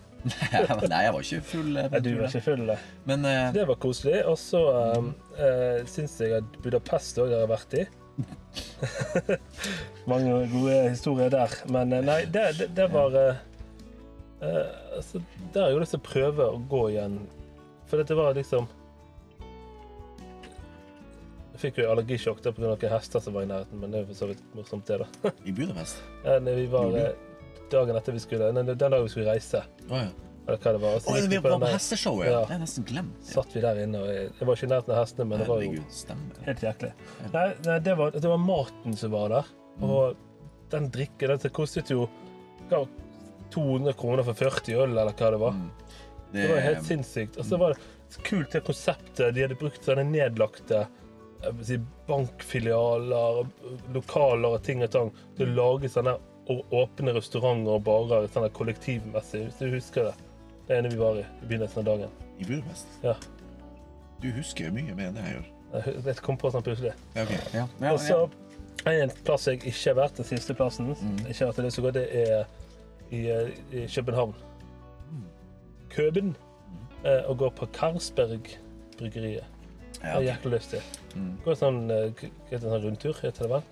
Nei, 0.88 1.00
jeg 1.04 1.12
var 1.14 1.20
ikke 1.20 1.40
full. 1.44 1.76
eh, 1.76 1.88
Nei, 1.92 2.00
du 2.00 2.10
var 2.18 2.30
ikke 2.30 2.44
full, 2.48 2.64
da. 2.70 2.76
Men 3.10 3.26
uh... 3.28 3.48
Det 3.54 3.66
var 3.68 3.78
koselig. 3.82 4.20
Og 4.30 4.38
så 4.40 4.62
um, 4.96 5.10
uh, 5.36 5.82
syns 5.90 6.16
jeg 6.22 6.38
at 6.40 6.58
Budapest 6.64 7.20
òg 7.22 7.34
har 7.36 7.50
vært 7.50 7.76
i. 7.82 7.84
Mange 10.10 10.36
gode 10.52 10.78
historier 10.88 11.32
der. 11.34 11.58
Men 11.68 11.92
uh, 11.92 12.00
nei, 12.06 12.22
det, 12.26 12.46
det, 12.60 12.70
det 12.78 12.88
var 12.94 13.18
eh, 13.20 13.42
eh, 14.44 15.00
så 15.02 15.20
Der 15.54 15.60
har 15.62 15.68
jeg 15.70 15.76
jo 15.76 15.82
lyst 15.82 15.94
til 15.96 16.00
å 16.02 16.06
prøve 16.08 16.48
å 16.54 16.58
gå 16.70 16.82
igjen. 16.94 17.18
For 17.90 18.00
dette 18.00 18.16
var 18.18 18.34
liksom 18.36 18.68
Jeg 21.54 21.60
fikk 21.68 21.78
jo 21.84 21.90
allergisjokk 21.92 22.40
der 22.42 22.52
pga. 22.56 22.66
noen 22.66 22.90
hester 22.90 23.22
som 23.22 23.34
var 23.36 23.44
i 23.46 23.48
nærheten, 23.50 23.78
men 23.80 23.92
det 23.92 24.00
er 24.00 24.02
jo 24.04 24.08
for 24.10 24.18
så 24.18 24.26
vidt 24.32 24.42
morsomt, 24.58 24.88
det, 24.90 24.96
da. 25.04 25.30
I 25.46 25.52
Budapest? 25.54 26.00
Ja, 26.26 26.38
vi 26.42 26.66
var 26.72 26.96
eh, 26.98 27.12
dagen 27.70 27.96
etter 27.96 28.12
vi 28.16 28.22
skulle 28.24 28.48
nei, 28.52 28.64
Den 28.66 28.78
dagen 28.80 29.04
vi 29.06 29.12
skulle 29.12 29.30
reise, 29.30 29.62
Oh, 29.86 30.00
ja. 30.00 30.08
eller 30.48 30.58
hva 30.64 30.72
det 30.74 30.80
var. 30.82 30.98
så 30.98 31.12
Å, 31.12 31.14
gikk 31.20 31.28
vi 31.30 31.36
vi 31.36 31.38
på 31.38 31.46
var 31.46 31.54
den 31.54 31.62
på 31.68 31.70
hesteshowet, 31.76 32.26
ja. 32.26 32.34
Ja. 32.34 32.42
Det 32.50 32.56
er 32.58 32.62
nesten 32.64 32.88
glemt. 32.90 33.14
Ja. 33.22 33.30
satt 33.36 33.54
vi 33.54 33.62
der 33.64 33.80
inne, 33.84 34.02
og 34.02 34.10
jeg, 34.10 34.26
jeg 34.40 34.48
var 34.50 34.58
ikke 34.58 34.66
i 34.66 34.72
nærheten 34.74 34.96
av 34.96 35.00
hestene, 35.04 35.28
men 35.30 35.44
det 35.44 35.48
var 35.52 35.62
jo 35.68 35.86
stemmer. 36.02 36.42
helt 36.48 36.66
jæklig. 36.66 36.92
Nei, 37.36 37.46
nei 37.70 37.78
det, 37.86 37.96
var, 38.02 38.18
det 38.18 38.34
var 38.34 38.42
maten 38.50 38.98
som 39.04 39.14
var 39.14 39.36
der, 39.38 39.54
og 39.86 40.18
den 40.74 40.90
drikken 40.90 41.36
den 41.38 41.54
kostet 41.54 41.94
jo 41.94 42.08
200 43.50 43.92
kroner 43.98 44.26
for 44.26 44.34
40 44.34 44.74
øl, 44.74 44.90
eller 44.94 45.12
hva 45.12 45.30
det 45.34 45.40
var. 45.42 45.56
Mm. 45.58 45.70
Det 46.34 46.48
var 46.50 46.60
helt 46.64 46.86
sinnssykt. 46.86 47.36
Og 47.38 47.46
så 47.46 47.58
var 47.60 47.74
det 47.74 48.22
kult 48.26 48.52
det 48.52 48.64
konseptet. 48.66 49.34
De 49.34 49.42
hadde 49.44 49.58
brukt 49.58 49.84
sånne 49.86 50.04
nedlagte 50.08 50.84
si, 51.62 51.78
bankfilialer, 52.08 53.44
lokaler 53.94 54.56
og 54.56 54.62
ting 54.66 54.82
og 54.84 54.90
tang 54.90 55.12
til 55.38 55.50
å 55.52 55.56
lage 55.58 55.90
sånne 55.92 56.16
åpne 56.74 57.14
restauranter 57.16 57.78
og 57.78 57.84
barer 57.86 58.28
sånn 58.32 58.50
kollektivmessig, 58.56 59.46
hvis 59.46 59.60
du 59.60 59.76
husker 59.76 60.10
det. 60.10 60.14
Det 60.68 60.78
ene 60.78 60.90
vi 60.92 61.00
var 61.00 61.18
i 61.20 61.24
i 61.24 61.48
begynnelsen 61.48 61.82
av 61.82 61.88
dagen. 61.90 62.12
I 62.38 62.44
Budapest? 62.48 62.98
Ja. 63.04 63.14
Du 64.20 64.30
husker 64.32 64.68
jo 64.68 64.74
mye 64.76 64.96
mer 64.96 65.10
enn 65.10 65.20
jeg 65.20 65.36
gjør. 65.36 65.50
Jeg 66.06 66.22
kom 66.24 66.38
på 66.40 66.50
sånn 66.54 66.64
plutselig. 66.64 66.94
Ja. 67.16 67.24
Ja. 67.52 67.66
Ja, 67.80 67.92
Og 67.92 68.00
så 68.00 68.24
en 68.90 69.12
plass 69.24 69.46
jeg 69.48 69.62
ikke 69.62 69.92
har 69.92 69.98
vært, 70.02 70.18
den 70.20 70.28
siste 70.28 70.56
plassen, 70.56 70.92
ikke 71.28 71.48
at 71.48 71.58
det 71.60 71.68
er 71.70 71.74
så 71.74 71.84
godt, 71.84 71.98
det 71.98 72.06
er 72.24 72.44
i, 73.10 73.26
eh, 73.30 73.50
i 73.72 73.86
København. 73.86 74.34
Køben. 75.94 76.36
Å 77.04 77.18
og 77.28 77.38
gå 77.38 77.50
på 77.50 77.66
Karlsberg-bryggeriet. 77.76 79.44
Det 79.92 80.10
har 80.10 80.22
jeg 80.22 80.30
jækla 80.30 80.50
lyst 80.54 80.70
til. 80.72 80.82
Mm. 81.14 81.32
Gå 81.44 81.50
en 81.52 81.56
sånn, 81.56 81.80
eh, 81.90 82.22
heter 82.50 82.64
det, 82.64 82.70
sånn 82.70 82.84
rundtur, 82.84 83.18
heter 83.20 83.48
det 83.48 83.62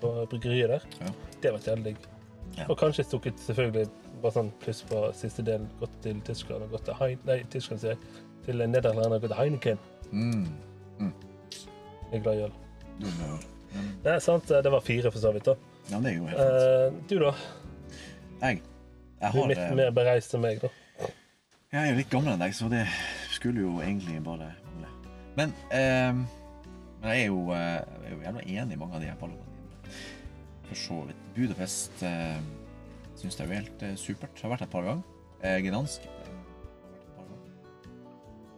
på 0.00 0.12
bryggeriet 0.30 0.68
der. 0.68 0.86
Ja. 1.00 1.12
Det 1.42 1.52
var 1.52 1.60
jævlig 1.60 1.84
digg. 1.84 2.08
Ja. 2.56 2.64
Og 2.68 2.78
kanskje 2.78 3.04
stukket 3.04 3.40
selvfølgelig 3.44 3.88
bare 4.22 4.32
sånn 4.34 4.50
pluss 4.62 4.82
på 4.88 5.02
siste 5.14 5.44
delen, 5.46 5.68
gått 5.80 5.94
til 6.02 6.20
Tyskland 6.26 6.64
og 6.64 6.70
gått 6.70 6.88
til 6.88 6.96
Hein... 6.98 7.20
Nei, 7.28 7.42
Tyskland, 7.52 7.80
sier 7.82 7.94
jeg. 7.94 8.24
Til 8.46 8.64
Nederland 8.64 9.12
og 9.12 9.20
gått 9.20 9.30
til 9.34 9.38
Heineken. 9.38 9.78
Mm. 10.10 10.48
Jeg 12.08 12.20
er 12.20 12.24
glad 12.24 12.40
i 12.40 12.44
øl. 12.46 12.52
Du 12.98 13.06
Det 14.02 14.12
er 14.14 14.18
sant, 14.24 14.48
det 14.48 14.72
var 14.72 14.80
fire 14.80 15.12
for 15.12 15.20
så 15.20 15.32
vidt, 15.32 15.44
da. 15.44 15.54
ja, 15.90 16.00
det 16.00 16.12
er 16.12 16.16
jo 16.16 16.26
helt 16.26 16.40
fint. 16.40 16.62
Eh, 16.64 17.08
du, 17.10 17.18
da? 17.24 17.32
Jeg, 18.40 18.62
jeg 19.18 19.32
Du 19.32 19.38
er 19.38 19.42
har 19.42 19.50
litt 19.50 19.64
eh, 19.64 19.74
mer 19.74 19.90
bereist 19.94 20.34
enn 20.34 20.44
meg, 20.44 20.62
da. 20.62 20.70
Jeg 21.68 21.80
er 21.82 21.90
jo 21.90 21.98
litt 21.98 22.10
gammel 22.12 22.32
enn 22.32 22.40
deg, 22.40 22.54
så 22.56 22.68
det 22.72 22.84
skulle 23.34 23.64
jo 23.64 23.74
egentlig 23.84 24.20
bare 24.24 24.52
mangle. 24.68 24.92
Men, 25.36 25.52
eh, 25.74 26.12
men 27.02 27.10
jeg 27.12 27.26
er 27.26 27.28
jo, 27.28 27.42
eh, 27.52 27.82
jeg 27.82 28.06
er 28.06 28.14
jo 28.14 28.22
jævla 28.24 28.46
enig 28.46 28.78
i 28.78 28.80
mange 28.80 28.96
av 28.96 29.02
de 29.02 29.10
her 29.10 29.20
dine. 29.20 29.92
For 30.68 30.76
så 30.78 31.02
vidt. 31.08 31.20
Budapest 31.36 32.02
eh, 32.04 32.40
syns 33.18 33.38
jeg 33.38 33.44
er 33.44 33.50
jo 33.50 33.60
helt 33.60 33.84
eh, 33.86 33.96
supert. 34.00 34.42
Har 34.42 34.54
vært 34.54 34.66
et 34.66 34.72
par 34.72 34.86
ganger. 34.86 35.04
Eh, 35.42 35.58
Gdansk 35.66 36.08
eh, 36.08 36.32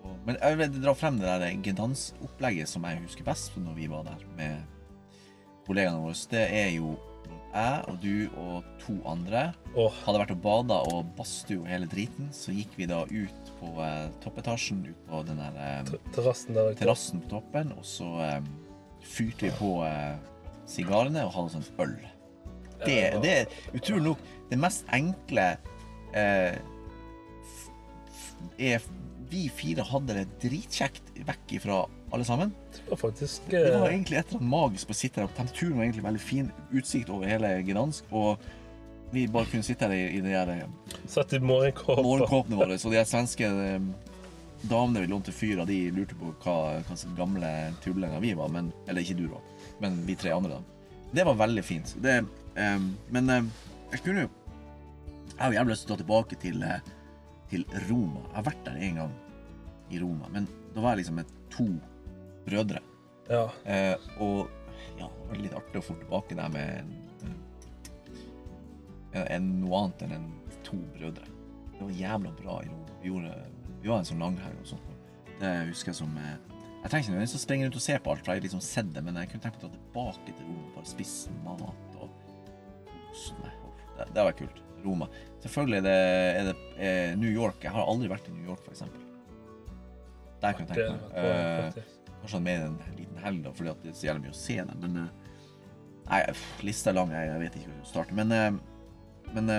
har. 0.05 0.17
Men 0.27 0.39
jeg 0.41 0.59
vil 0.61 0.83
dra 0.83 0.95
frem 0.97 1.21
det 1.21 1.29
der 1.43 1.61
Gdansk-opplegget 1.67 2.69
som 2.69 2.85
jeg 2.89 3.03
husker 3.05 3.27
best 3.27 3.57
når 3.61 3.77
vi 3.79 3.91
var 3.91 4.07
der 4.09 4.25
med 4.37 4.63
kollegaene 5.67 6.03
våre. 6.03 6.19
Det 6.31 6.47
er 6.47 6.71
jo 6.77 6.95
jeg 7.51 7.85
og 7.91 7.97
du 8.03 8.15
og 8.39 8.67
to 8.83 8.95
andre 9.11 9.49
oh. 9.75 9.91
hadde 10.05 10.23
vært 10.23 10.35
og 10.37 10.43
bada 10.45 10.79
og 10.93 11.11
badstue 11.19 11.63
og 11.65 11.69
hele 11.71 11.89
driten, 11.91 12.31
så 12.35 12.55
gikk 12.55 12.77
vi 12.79 12.89
da 12.91 13.03
ut 13.11 13.53
på 13.61 13.73
eh, 13.85 14.07
toppetasjen, 14.23 14.85
ut 14.87 15.05
på 15.09 15.23
den 15.29 15.41
der 15.43 15.59
eh, 15.59 15.93
terrassen 16.15 16.57
der. 16.57 16.73
terrassen 16.79 17.25
på 17.25 17.33
toppen, 17.35 17.75
og 17.77 17.87
så 17.87 18.11
eh, 18.27 18.39
fyrte 19.03 19.49
vi 19.49 19.53
på 19.59 19.73
eh, 19.87 20.15
sigarene 20.71 21.27
og 21.27 21.35
hadde 21.37 21.57
sånn 21.57 21.85
øl. 21.87 21.97
Det, 22.81 23.01
det 23.21 23.33
er 23.43 23.57
utrolig 23.77 24.07
nok 24.07 24.29
det 24.51 24.59
mest 24.59 24.87
enkle 24.97 25.51
eh, 26.17 26.57
er 28.61 28.87
Vi 29.31 29.45
fire 29.55 29.85
hadde 29.87 30.17
det 30.17 30.27
dritkjekt 30.43 31.13
vekk 31.27 31.57
ifra 31.61 31.83
alle 32.11 32.27
sammen. 32.27 32.55
Det 32.75 32.89
var 32.89 32.99
faktisk 32.99 33.47
Det 33.51 33.63
var 33.63 33.87
eh, 33.87 33.95
egentlig 33.95 34.19
et 34.19 34.33
eller 34.33 34.41
annet 34.41 34.51
magisk 34.51 34.91
på 34.91 34.97
å 34.97 35.01
sitte 35.01 35.27
og 35.27 35.35
Temperaturen 35.37 35.77
var 35.79 35.87
egentlig 35.87 36.07
veldig 36.07 36.23
fin. 36.23 36.51
Utsikt 36.75 37.13
over 37.15 37.31
hele 37.31 37.53
Gdansk. 37.67 38.11
Og 38.11 38.43
vi 39.15 39.27
bare 39.31 39.51
kunne 39.51 39.67
sitte 39.67 39.87
her 39.87 39.95
i, 39.95 40.19
i 40.19 40.23
de 40.23 40.35
der 40.35 40.55
eh, 40.57 40.97
Satt 41.11 41.35
i 41.35 41.43
morgenkåpene 41.43 42.59
våre. 42.59 42.79
Så 42.79 42.91
de 42.91 43.05
svenske 43.07 43.47
eh, 43.47 43.79
damene 44.63 45.05
vi 45.05 45.11
lånte 45.11 45.33
fyr 45.33 45.63
av, 45.63 45.71
de 45.71 45.79
lurte 45.95 46.19
på 46.19 46.35
hva, 46.45 46.59
hva 46.87 46.99
gamle 47.17 47.51
tullinger 47.85 48.23
vi 48.23 48.35
var. 48.39 48.51
Men, 48.53 48.73
eller 48.89 49.07
ikke 49.07 49.19
du, 49.23 49.27
da, 49.31 49.41
men 49.83 50.03
vi 50.07 50.19
tre 50.19 50.35
andre. 50.35 50.59
da. 50.59 51.07
Det 51.11 51.25
var 51.27 51.35
veldig 51.35 51.65
fint. 51.65 51.95
Det, 52.03 52.21
um, 52.55 52.91
men 53.11 53.31
um, 53.31 53.51
jeg 53.91 54.05
kunne 54.05 54.27
jo 54.27 54.29
Jeg 55.31 55.47
har 55.47 55.55
jævlig 55.55 55.73
lyst 55.73 55.87
til 55.87 55.91
å 55.91 55.95
dra 55.95 56.03
tilbake 56.03 56.37
til, 56.43 56.63
eh, 56.63 56.89
til 57.51 57.67
Roma. 57.89 58.23
Jeg 58.29 58.37
har 58.39 58.47
vært 58.47 58.65
der 58.67 58.81
en 58.87 59.03
gang 59.03 59.15
i 59.91 60.01
Roma, 60.03 60.31
men 60.31 60.47
da 60.75 60.83
var 60.83 60.95
jeg 60.95 61.03
liksom 61.03 61.19
med 61.21 61.33
to 61.51 61.67
brødre. 62.47 62.83
Ja. 63.31 63.45
Eh, 63.65 64.11
og 64.23 64.51
ja, 64.99 65.07
det 65.07 65.29
var 65.29 65.41
litt 65.43 65.57
artig 65.59 65.81
å 65.81 65.87
få 65.87 65.97
tilbake 66.01 66.39
der 66.39 66.53
med 66.53 66.81
en, 66.81 66.93
en, 69.15 69.25
en, 69.25 69.51
noe 69.63 69.83
annet 69.85 70.07
enn 70.07 70.17
en, 70.19 70.31
to 70.67 70.79
brødre. 70.95 71.27
Det 71.75 71.83
var 71.83 71.99
jævla 71.99 72.33
bra 72.39 72.61
i 72.63 72.71
Roma. 72.71 72.97
Vi, 73.01 73.11
gjorde, 73.11 73.35
vi 73.81 73.91
var 73.91 74.03
en 74.03 74.09
sånn 74.11 74.23
langhelg 74.23 74.63
og 74.63 74.73
sånt. 74.75 74.97
Det 75.41 75.53
husker 75.71 75.91
jeg 75.91 75.99
som 76.03 76.17
eh, 76.21 76.35
Jeg 76.83 76.91
trenger 76.93 77.05
ikke 77.05 77.13
nødvendigvis 77.15 77.39
å 77.39 77.45
springe 77.45 77.67
rundt 77.67 77.79
og 77.81 77.85
se 77.85 77.97
på 77.97 78.13
alt, 78.13 78.25
for 78.25 78.33
jeg 78.33 78.43
har 78.43 78.47
liksom 78.47 78.65
sett 78.65 78.91
det, 78.95 79.03
men 79.05 79.19
jeg 79.21 79.31
kunne 79.33 79.47
tenkt 79.47 79.63
meg 79.63 79.67
å 79.67 79.73
dra 79.73 79.81
tilbake 79.81 80.35
til 80.37 80.51
Roma, 80.51 80.73
bare 80.77 80.91
spise 80.91 81.39
mat 81.45 81.65
og 81.67 82.11
kose 83.11 83.39
meg. 83.41 83.57
Det, 83.97 84.07
det 84.17 84.27
var 84.29 84.37
kult. 84.39 84.63
Roma. 84.85 85.11
Selvfølgelig 85.41 85.83
det, 85.87 85.95
er 85.95 86.51
det 86.51 86.57
er 86.85 87.15
New 87.17 87.31
York. 87.31 87.63
Jeg 87.65 87.73
har 87.73 87.89
aldri 87.89 88.11
vært 88.13 88.29
i 88.29 88.35
New 88.35 88.45
York, 88.45 88.67
eksempel. 88.69 89.01
Der 90.43 90.57
kan 90.57 90.67
jeg 90.69 90.77
tenke 90.77 90.93
meg. 90.93 91.81
Eh. 91.81 91.89
Kanskje 92.21 92.41
med 92.45 92.65
en 92.67 92.77
liten 92.99 93.21
helg, 93.25 93.43
da, 93.47 93.53
fordi 93.57 93.73
at 93.73 93.83
det 93.85 93.93
er 93.93 93.97
så 93.97 94.09
jævlig 94.11 94.27
mye 94.27 94.35
å 94.35 94.41
se 94.41 94.57
dem. 94.61 94.85
Men 94.85 95.03
eh, 95.05 95.17
Nei, 96.11 96.21
lista 96.67 96.91
er 96.91 96.97
lang. 96.97 97.13
Jeg, 97.15 97.29
jeg 97.29 97.41
vet 97.45 97.57
ikke 97.57 97.71
hvor 97.71 97.83
å 97.85 97.89
starte. 97.89 98.17
Men, 98.19 98.33
eh, 98.35 99.29
men 99.37 99.51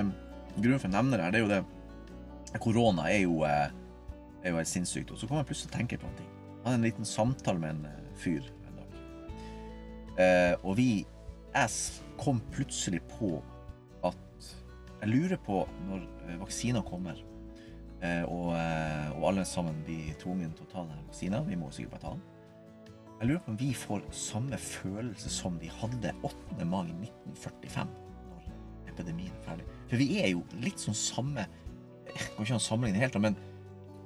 grunnen 0.58 0.82
for 0.82 0.90
å 0.90 0.96
nevne 0.98 1.18
det 1.18 1.26
her, 1.26 1.34
det 1.34 1.40
er 1.40 1.46
jo 1.46 1.52
det 1.54 2.60
Korona 2.62 3.06
er 3.08 3.22
jo, 3.24 3.38
er 3.48 4.52
jo 4.52 4.58
helt 4.58 4.70
sinnssykt. 4.70 5.14
Og 5.16 5.22
så 5.22 5.30
kan 5.30 5.40
jeg 5.40 5.50
plutselig 5.54 5.74
tenke 5.74 6.02
på 6.02 6.10
en 6.10 6.18
ting. 6.20 6.28
Jeg 6.52 6.66
hadde 6.66 6.78
en 6.78 6.90
liten 6.90 7.08
samtale 7.08 7.62
med 7.62 7.80
en 7.80 8.12
fyr 8.20 8.44
en 8.68 8.82
dag. 8.82 9.00
Og 10.68 10.76
vi 10.78 10.90
Jeg 11.52 11.72
kom 12.20 12.38
plutselig 12.52 13.02
på 13.16 13.38
at 13.40 13.51
jeg 15.02 15.10
lurer 15.10 15.40
på, 15.42 15.64
når 15.88 16.04
eh, 16.28 16.36
vaksiner 16.42 16.84
kommer, 16.86 17.18
eh, 18.02 18.22
og, 18.28 18.52
eh, 18.54 19.08
og 19.16 19.32
alle 19.32 19.46
sammen 19.50 19.82
blir 19.86 20.14
tvunget 20.22 20.54
til 20.58 20.68
å 20.68 20.72
ta 20.72 20.84
denne 20.84 21.08
vaksina, 21.08 21.42
vi 21.48 21.58
må 21.58 21.72
sikkert 21.74 21.98
bare 21.98 22.06
ta 22.06 22.14
den 22.18 22.28
jeg 23.22 23.30
lurer 23.30 23.42
på 23.46 23.52
om 23.52 23.58
vi 23.60 23.68
får 23.78 24.06
samme 24.18 24.58
følelse 24.58 25.30
som 25.30 25.58
de 25.62 25.68
hadde 25.70 26.10
8. 26.26 26.66
mai 26.66 26.88
1945, 26.90 27.92
når 28.32 28.48
epidemien 28.90 29.36
er 29.36 29.44
ferdig. 29.46 29.68
For 29.92 30.02
vi 30.02 30.08
er 30.24 30.32
jo 30.32 30.42
litt 30.64 30.82
sånn 30.82 30.98
samme 30.98 31.46
Jeg 31.46 32.18
kan 32.18 32.48
ikke 32.48 32.58
sammenligne 32.60 33.04
helt, 33.04 33.20
men 33.22 33.38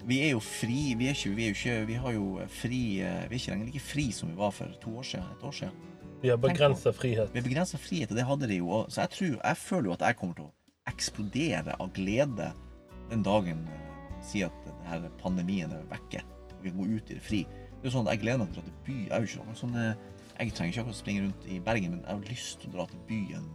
vi 0.04 0.18
er 0.26 0.34
jo 0.34 0.42
fri 0.44 0.98
Vi 1.00 1.08
er 1.08 1.16
ikke, 1.16 1.32
vi 1.38 1.46
er 1.46 1.56
ikke 1.56 1.78
Vi 1.88 1.96
har 2.04 2.12
jo 2.14 2.26
fri 2.52 2.82
Vi 3.00 3.06
er 3.08 3.32
ikke 3.32 3.54
lenger 3.54 3.72
like 3.72 3.82
fri 3.82 4.06
som 4.14 4.30
vi 4.30 4.36
var 4.38 4.52
for 4.54 4.76
to 4.84 4.98
år 5.00 5.08
siden. 5.08 5.32
Et 5.32 5.48
år 5.48 5.56
siden. 5.62 5.80
Vi 6.22 6.34
har 6.34 6.38
begrensa 6.38 6.92
frihet. 6.92 7.32
Vi 7.32 7.40
har 7.40 7.48
begrensa 7.48 7.80
frihet, 7.80 8.12
og 8.12 8.20
det 8.20 8.28
hadde 8.28 8.52
de 8.52 8.60
jo. 8.60 8.84
Så 8.90 9.02
jeg 9.02 9.16
tror 9.16 9.40
Jeg 9.40 9.58
føler 9.64 9.90
jo 9.90 9.96
at 9.96 10.06
jeg 10.10 10.20
kommer 10.20 10.36
til 10.36 10.50
å 10.50 10.54
eksplodere 10.96 11.76
av 11.80 11.92
glede 11.96 12.52
den 13.12 13.24
dagen 13.26 13.62
eh, 13.70 14.20
sier 14.26 14.50
at 14.50 14.72
denne 14.88 15.12
pandemien 15.22 15.72
er 15.76 15.86
vekke. 15.92 16.24
Vi 16.64 16.72
kan 16.72 16.80
gå 16.82 16.88
ut 16.98 17.12
i 17.12 17.18
det 17.20 17.22
fri. 17.24 17.44
Det 17.46 17.84
er 17.84 17.92
jo 17.92 17.94
sånn 18.00 18.08
at 18.08 18.16
Jeg 18.16 18.24
gleder 18.24 18.42
meg 18.42 18.54
til 18.54 18.62
å 18.62 18.64
dra 18.64 18.72
til 18.72 18.80
by. 18.88 18.98
Jeg, 19.12 19.28
ikke 19.30 19.46
noe 19.46 19.60
sånn, 19.60 19.76
eh, 19.78 19.94
jeg 20.40 20.54
trenger 20.58 20.74
ikke 20.74 20.82
akkurat 20.86 20.98
springe 21.00 21.26
rundt 21.28 21.46
i 21.48 21.60
Bergen, 21.64 21.92
men 21.96 22.02
jeg 22.02 22.12
har 22.16 22.32
lyst 22.32 22.58
til 22.62 22.72
å 22.72 22.74
dra 22.80 22.86
til 22.92 23.04
byen. 23.10 23.46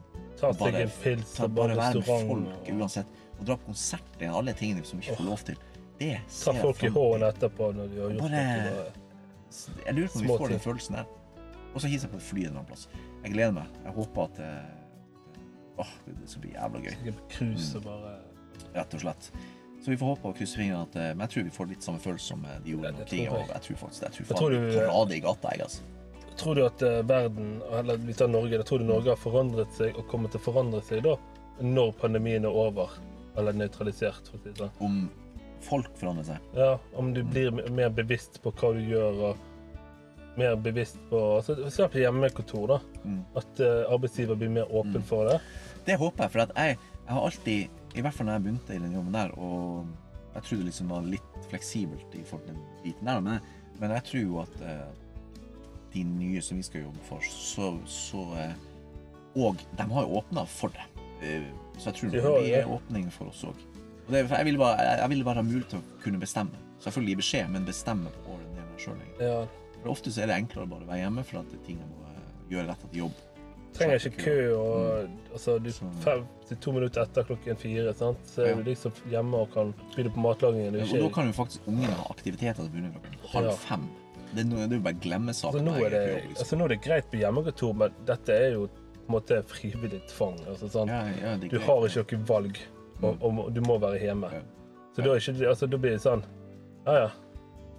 Ta 0.41 0.53
seg 0.57 0.79
en 0.81 0.93
pils 1.03 1.35
og 1.45 1.51
bare 1.57 1.77
være 1.77 2.01
med 2.01 2.07
folk 2.09 2.71
uansett. 2.77 3.19
Og 3.41 3.47
dra 3.49 3.57
på 3.57 3.71
konsert 3.73 4.21
og 4.21 4.39
Alle 4.41 4.55
tingene 4.57 4.85
som 4.85 5.01
vi 5.01 5.07
ikke 5.09 5.19
får 5.19 5.29
lov 5.29 5.45
til. 5.49 5.59
Det 6.01 6.15
ser 6.33 6.57
Ta 6.57 6.65
folk 6.65 6.85
i 6.85 6.89
hånden 6.95 7.27
etterpå 7.29 7.71
når 7.77 7.91
de 7.91 8.01
har 8.01 8.15
gjort 8.15 8.23
Bare- 8.23 8.45
noe. 8.71 8.93
Jeg 9.85 9.95
lurer 9.97 10.09
på 10.13 10.21
om 10.21 10.23
vi 10.25 10.37
får 10.41 10.53
den 10.55 10.63
følelsen 10.65 10.97
der. 11.01 11.09
Og 11.75 11.81
så 11.83 11.91
hilser 11.91 12.09
jeg 12.09 12.13
på 12.15 12.21
et 12.21 12.29
fly 12.29 12.41
en 12.41 12.47
eller 12.47 12.61
annen 12.61 12.71
plass. 12.71 12.89
Jeg 13.25 13.33
gleder 13.35 13.53
meg. 13.53 13.67
Jeg 13.85 13.93
håper 13.99 14.23
at 14.25 14.41
eh, 14.47 14.80
Åh, 15.81 15.91
det, 16.07 16.15
det 16.21 16.29
skal 16.33 16.43
bli 16.45 16.53
jævla 16.55 16.83
gøy. 16.85 17.15
Cruise 17.35 17.81
og 17.81 17.87
bare 17.89 18.13
Rett 18.75 18.95
og 18.99 19.01
slett. 19.03 19.31
Så 19.81 19.89
vi 19.91 19.97
får 19.97 20.11
håpe 20.13 20.29
og 20.29 20.37
krysse 20.37 20.59
fingrene 20.61 20.83
at 20.85 20.97
eh, 21.01 21.09
Men 21.17 21.25
jeg 21.25 21.33
tror 21.33 21.45
vi 21.47 21.53
får 21.57 21.69
litt 21.71 21.87
samme 21.87 22.03
følelse 22.05 22.27
som 22.35 22.43
eh, 22.45 22.59
de 22.65 22.75
gjorde 22.75 22.91
når 22.99 23.07
krigen 23.09 23.33
jeg. 23.39 23.49
Jeg 23.55 23.65
tror 23.67 23.79
faktisk 23.85 24.03
det. 24.05 24.11
Jeg 24.11 24.15
tror 24.17 24.21
Jeg 24.21 24.29
faen 24.29 24.41
tror 24.43 24.51
du- 24.53 24.77
parade 24.77 25.17
i 25.17 25.21
gata, 25.25 25.55
jeg, 25.57 25.65
altså. 25.69 25.83
Tror 26.41 26.55
du 26.57 26.61
at 26.65 26.83
eh, 26.87 26.99
verden, 27.09 27.49
eller 27.81 27.97
vi 28.01 28.15
tar 28.17 28.29
Norge, 28.33 28.59
da 28.61 28.65
tror 28.69 28.79
du 28.81 28.85
Norge 28.89 29.11
har 29.15 29.19
forandret 29.21 29.73
seg 29.77 29.97
og 29.99 30.07
kommer 30.13 30.31
til 30.33 30.41
å 30.41 30.45
forandre 30.45 30.81
seg 30.87 31.03
da, 31.05 31.17
når 31.61 31.91
pandemien 32.01 32.45
er 32.49 32.61
over? 32.67 32.93
Eller 33.41 33.57
nøytralisert, 33.57 34.29
for 34.31 34.39
å 34.39 34.43
si 34.45 34.53
det 34.53 34.57
sånn. 34.63 34.71
Om 34.85 35.01
folk 35.65 35.91
forandrer 36.01 36.25
seg. 36.31 36.47
Ja, 36.57 36.71
om 36.97 37.11
du 37.17 37.21
blir 37.25 37.51
mer 37.73 37.91
bevisst 37.93 38.39
på 38.45 38.53
hva 38.57 38.71
du 38.77 38.81
gjør, 38.89 39.21
og 39.31 40.39
mer 40.41 40.55
bevisst 40.57 40.97
på 41.11 41.19
altså, 41.41 41.57
Se 41.71 41.89
på 41.93 42.01
hjemmekontor, 42.01 42.67
da. 42.77 42.79
Mm. 43.05 43.19
At 43.37 43.61
uh, 43.61 43.93
arbeidsgiver 43.93 44.39
blir 44.41 44.53
mer 44.61 44.71
åpen 44.73 45.01
Mm. 45.03 45.09
for 45.09 45.29
det. 45.29 45.41
Det 45.91 45.99
håper 45.99 46.25
jeg, 46.27 46.33
for 46.33 46.45
jeg, 46.45 46.79
jeg 47.01 47.17
har 47.17 47.27
alltid, 47.27 47.85
i 47.99 48.03
hvert 48.05 48.15
fall 48.15 48.29
når 48.29 48.37
jeg 48.37 48.45
begynte 48.47 48.77
i 48.77 48.83
den 48.83 48.95
jobben 48.95 49.17
der, 49.17 49.33
og 49.43 49.89
jeg 50.37 50.43
trodde 50.47 50.61
det 50.63 50.69
liksom 50.71 50.93
var 50.95 51.09
litt 51.11 51.47
fleksibelt 51.51 52.15
i 52.15 52.23
forhold 52.29 52.47
til 52.47 52.55
den 52.55 52.67
biten 52.85 53.11
der, 53.11 53.23
men, 53.27 53.49
men 53.81 53.95
jeg 53.97 54.07
tror 54.07 54.23
jo 54.23 54.43
at 54.45 54.61
eh, 54.63 54.85
de 55.95 56.05
nye 56.07 56.43
som 56.47 56.61
vi 56.61 56.67
skal 56.69 56.85
jobbe 56.87 57.03
for, 57.09 57.27
så, 57.27 57.73
så 57.91 58.27
eh, 58.39 58.55
Og 59.39 59.59
de 59.79 59.85
har 59.93 60.07
jo 60.07 60.19
åpna 60.19 60.43
for 60.51 60.75
det. 60.75 60.87
Eh, 61.23 61.51
så 61.79 61.91
jeg 61.91 61.99
tror 61.99 62.11
det 62.15 62.23
blir 62.23 62.73
åpning 62.77 63.11
for 63.15 63.31
oss 63.31 63.45
òg. 63.47 63.67
Jeg 64.11 64.47
ville 64.47 64.59
bare, 64.59 64.83
jeg, 64.83 64.99
jeg 64.99 65.11
vil 65.13 65.25
bare 65.25 65.39
ha 65.39 65.47
mulighet 65.47 65.71
til 65.71 65.83
å 65.83 65.99
kunne 66.03 66.19
bestemme. 66.19 66.63
Selvfølgelig 66.83 67.15
gi 67.15 67.21
beskjed, 67.21 67.51
men 67.55 67.67
bestemme 67.67 68.11
på 68.25 68.35
årene 68.35 68.65
sjøl. 68.81 69.03
Ja. 69.21 69.45
For 69.81 69.93
ofte 69.93 70.13
så 70.13 70.25
er 70.25 70.31
det 70.31 70.39
enklere 70.41 70.67
å 70.67 70.73
bare 70.73 70.89
være 70.89 71.05
hjemme 71.05 71.25
for 71.27 71.43
at 71.43 71.53
ting 71.67 71.79
må 71.83 72.09
eh, 72.11 72.33
gjøre 72.55 72.67
rett 72.73 72.87
etter 72.89 73.03
jobb. 73.05 73.23
Trenger 73.77 74.01
ikke 74.01 74.25
kø 74.25 74.37
og 74.57 74.77
Mm. 75.07 75.17
altså, 75.33 75.59
du, 75.63 75.71
fem 76.03 76.25
til 76.49 76.57
to 76.57 76.73
minutter 76.73 77.03
etter 77.03 77.23
klokken 77.25 77.57
fire, 77.57 77.93
sant? 77.95 78.19
så 78.27 78.43
er 78.43 78.49
Ja. 78.51 78.55
du 78.57 78.63
liksom 78.67 78.93
hjemme 79.09 79.35
og 79.37 79.53
kan 79.55 79.75
begynne 79.95 80.13
på 80.15 80.21
matlagingen. 80.21 80.75
Ja, 80.75 80.85
og 80.85 81.05
da 81.07 81.15
kan 81.15 81.27
jo 81.27 81.33
faktisk 81.33 81.69
ungene 81.69 81.93
ha 81.95 82.05
aktiviteter 82.11 82.63
som 82.63 82.69
begynner 82.73 82.91
klokken 82.93 83.33
halv 83.33 83.53
fem. 83.59 83.89
Det 84.35 84.45
er, 84.45 84.51
det 84.51 84.73
er 84.73 84.77
jo 84.77 84.83
bare 84.83 85.01
glemmesaker. 85.03 85.59
altså, 85.59 85.65
nå, 85.65 85.85
er 85.85 85.91
det, 85.91 86.03
på 86.07 86.29
liksom. 86.29 86.37
altså, 86.43 86.57
nå 86.57 86.65
er 86.65 86.69
det 86.69 86.81
greit 86.83 87.11
på 87.11 87.17
hjemmekontor, 87.19 87.73
men 87.75 87.91
dette 88.07 88.31
er 88.33 88.53
jo 88.53 88.67
på 88.67 89.07
en 89.09 89.15
måte 89.17 89.43
frivillig 89.43 90.03
tvang. 90.09 90.37
Altså, 90.49 90.69
sånn. 90.71 90.89
ja, 90.89 91.01
ja, 91.23 91.37
Du 91.37 91.59
har 91.59 91.87
ikke 91.87 92.17
noe 92.19 92.27
valg, 92.29 92.59
og, 93.03 93.17
og 93.23 93.55
du 93.55 93.61
må 93.61 93.79
være 93.81 93.99
hjemme. 94.03 94.31
Ja. 94.33 94.43
Så 94.95 95.03
da, 95.03 95.15
ikke, 95.17 95.49
altså, 95.49 95.67
da 95.71 95.77
blir 95.79 95.91
det 95.97 96.03
sånn 96.03 96.23
Ja 96.87 96.93
ja, 96.93 97.09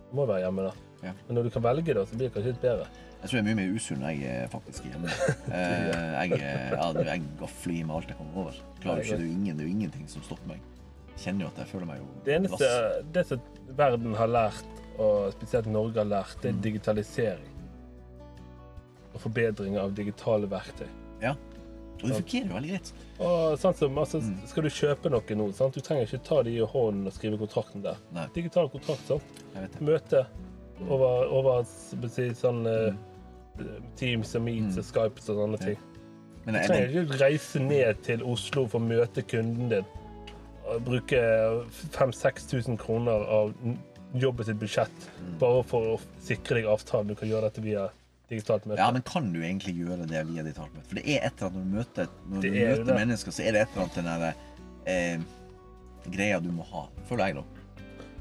du 0.10 0.16
må 0.16 0.26
være 0.26 0.46
hjemme, 0.48 0.64
da. 0.64 0.72
Ja. 1.04 1.14
Men 1.28 1.36
når 1.38 1.44
du 1.44 1.50
kan 1.50 1.64
velge, 1.64 1.94
da, 1.98 2.06
så 2.06 2.16
blir 2.18 2.28
det 2.30 2.34
kanskje 2.36 2.52
litt 2.54 2.62
bedre. 2.62 2.88
Jeg 3.22 3.30
tror 3.30 3.38
jeg 3.38 3.42
er 3.42 3.48
mye 3.50 3.56
mer 3.62 3.76
usunn 3.78 4.00
når 4.02 4.10
jeg 4.18 4.24
er 4.44 4.48
faktisk 4.50 4.84
hjemme. 4.90 5.08
jeg, 5.08 6.32
jeg, 6.32 6.42
eh, 6.42 7.06
jeg 7.06 7.24
gafler 7.40 7.74
i 7.76 7.84
meg 7.84 7.96
alt 7.96 8.08
jeg 8.14 8.18
kommer 8.18 8.38
over. 8.46 8.60
Klarer 8.82 9.02
ikke, 9.04 9.18
det, 9.18 9.26
er 9.28 9.34
ingen, 9.36 9.58
det 9.58 9.64
er 9.66 9.68
jo 9.70 9.76
ingenting 9.76 10.08
som 10.10 10.24
stopper 10.26 10.48
meg. 10.56 10.62
Jeg 11.12 11.20
kjenner 11.26 11.46
jo 11.46 11.52
at 11.52 11.58
jeg 11.62 11.68
føler 11.74 11.86
meg 11.92 12.00
jo 12.02 12.08
Det 12.26 12.36
eneste 12.40 12.58
vass. 12.66 13.06
det 13.14 13.26
som 13.30 13.42
verden 13.78 14.14
har 14.18 14.28
lært, 14.32 14.66
og 14.98 15.32
spesielt 15.38 15.68
Norge 15.70 15.98
har 16.02 16.10
lært, 16.10 16.36
det 16.42 16.50
er 16.50 16.54
Mm. 16.58 16.62
digitalisering. 16.62 17.48
Og 19.14 19.20
forbedring 19.22 19.78
av 19.78 19.94
digitale 19.96 20.48
verktøy. 20.50 20.88
Ja. 21.22 21.34
Og 22.02 22.08
det 22.10 22.16
fungerer 22.24 22.48
jo 22.48 22.56
veldig 22.56 22.70
greit. 22.72 22.92
Og 23.22 23.58
sånn 23.62 23.76
som, 23.78 23.98
altså, 24.02 24.22
Mm. 24.22 24.48
Skal 24.48 24.64
du 24.64 24.70
kjøpe 24.70 25.10
noe 25.12 25.36
nå, 25.36 25.52
sant? 25.54 25.74
du 25.76 25.82
trenger 25.82 26.08
ikke 26.08 26.24
ta 26.24 26.42
det 26.44 26.54
i 26.56 26.60
hånden 26.66 27.06
og 27.06 27.14
skrive 27.14 27.38
kontrakten 27.38 27.84
der. 27.84 27.98
Nei, 28.12 28.26
Digital 28.34 28.70
kontrakt. 28.70 29.06
sant? 29.06 29.22
Møte 29.82 30.26
over, 30.90 31.28
over 31.32 31.64
si, 32.10 32.30
sånn 32.34 32.66
eh, 32.68 32.94
Mm. 33.62 33.84
Teams 34.00 34.36
og 34.36 34.42
Meets 34.46 34.76
Mm. 34.76 34.80
og 34.80 34.86
Skypes 34.88 35.30
og 35.30 35.36
sånne 35.38 35.58
ting. 35.60 35.78
Men 36.46 36.56
Du 36.56 36.60
trenger 36.68 37.02
ikke 37.04 37.20
reise 37.22 37.60
ned 37.60 38.00
til 38.02 38.24
Oslo 38.24 38.64
for 38.66 38.80
å 38.80 38.84
møte 38.88 39.22
kunden 39.28 39.70
din. 39.70 39.86
Og 40.66 40.80
bruke 40.86 41.20
5000-6000 41.92 42.78
kroner 42.80 43.26
av 43.28 43.54
jobbet 44.18 44.46
sitt 44.50 44.60
budsjett 44.60 45.10
Mm. 45.20 45.38
bare 45.40 45.64
for 45.64 45.82
å 45.98 46.00
sikre 46.24 46.56
deg 46.62 46.66
avtalen. 46.66 47.08
Du 47.08 47.16
kan 47.16 47.28
gjøre 47.30 47.42
dette 47.52 47.62
via 47.62 47.90
digitalt 48.30 48.66
møte. 48.66 48.78
ja, 48.80 48.90
men 48.92 49.02
kan 49.04 49.32
du 49.34 49.40
egentlig 49.42 49.76
gjøre 49.78 50.08
det 50.08 50.26
via 50.28 50.44
digitalt 50.44 50.74
møte? 50.74 50.88
For 50.88 50.96
det 50.96 51.06
er 51.08 51.26
et 51.28 51.34
eller 51.42 51.52
annet 51.52 51.54
når 51.54 51.64
du 51.64 51.78
møter, 51.78 52.08
når 52.32 52.42
du 52.42 52.48
er 52.48 52.78
møter 52.78 52.96
mennesker, 52.96 53.32
så 53.32 53.44
er 53.46 53.52
det 53.52 53.62
et 53.62 53.70
eller 53.76 53.84
annet 53.84 53.96
den 53.96 54.06
derre 54.06 54.34
eh, 54.88 55.20
greia 56.10 56.40
du 56.42 56.52
må 56.52 56.64
ha. 56.72 56.88
Føler 57.10 57.26
jeg, 57.26 57.36
da. 57.36 57.44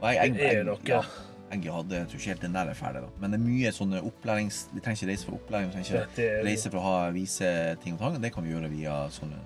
Og 0.03 0.09
jeg, 0.09 0.17
jeg, 0.17 0.33
Det 0.35 0.43
er 0.43 0.53
jeg, 0.57 0.65
noe. 0.67 0.79
ja, 0.87 1.03
jeg 1.51 1.73
hadde, 1.73 1.95
jeg 1.97 2.07
tror 2.09 2.21
ikke 2.21 2.29
helt 2.31 2.41
den 2.47 2.53
der 2.55 2.69
er 2.71 2.75
ferdig, 2.79 3.01
da. 3.03 3.09
Men 3.21 3.31
det 3.33 3.39
er 3.41 3.45
mye 3.45 3.71
sånne 3.75 4.01
opplærings... 4.07 4.69
Vi 4.73 4.81
trenger 4.81 5.01
ikke 5.03 5.09
reise 5.11 5.27
for 5.27 5.35
opplæring. 5.41 5.67
Vi 5.67 5.73
trenger 5.73 6.05
ikke 6.07 6.45
reise 6.47 6.71
for 6.71 6.79
å 6.79 6.83
ha, 6.85 7.11
vise 7.11 7.77
ting 7.83 7.95
og 7.97 8.01
tang. 8.05 8.21
Det 8.23 8.33
kan 8.35 8.45
vi 8.47 8.53
gjøre 8.55 8.71
via 8.71 8.99
sånne 9.11 9.41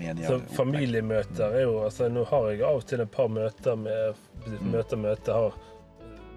medier. 0.00 0.24
Så 0.28 0.38
familiemøter 0.56 1.52
er 1.58 1.66
jo 1.66 1.74
altså 1.84 2.08
Nå 2.08 2.24
har 2.30 2.46
jeg 2.50 2.62
av 2.64 2.78
og 2.80 2.86
til 2.88 3.00
et 3.04 3.10
par 3.12 3.28
møter 3.28 3.76
med 3.76 4.14
Mm. 4.42 4.70
møter, 4.72 4.96
møter, 4.98 5.32
har 5.32 5.52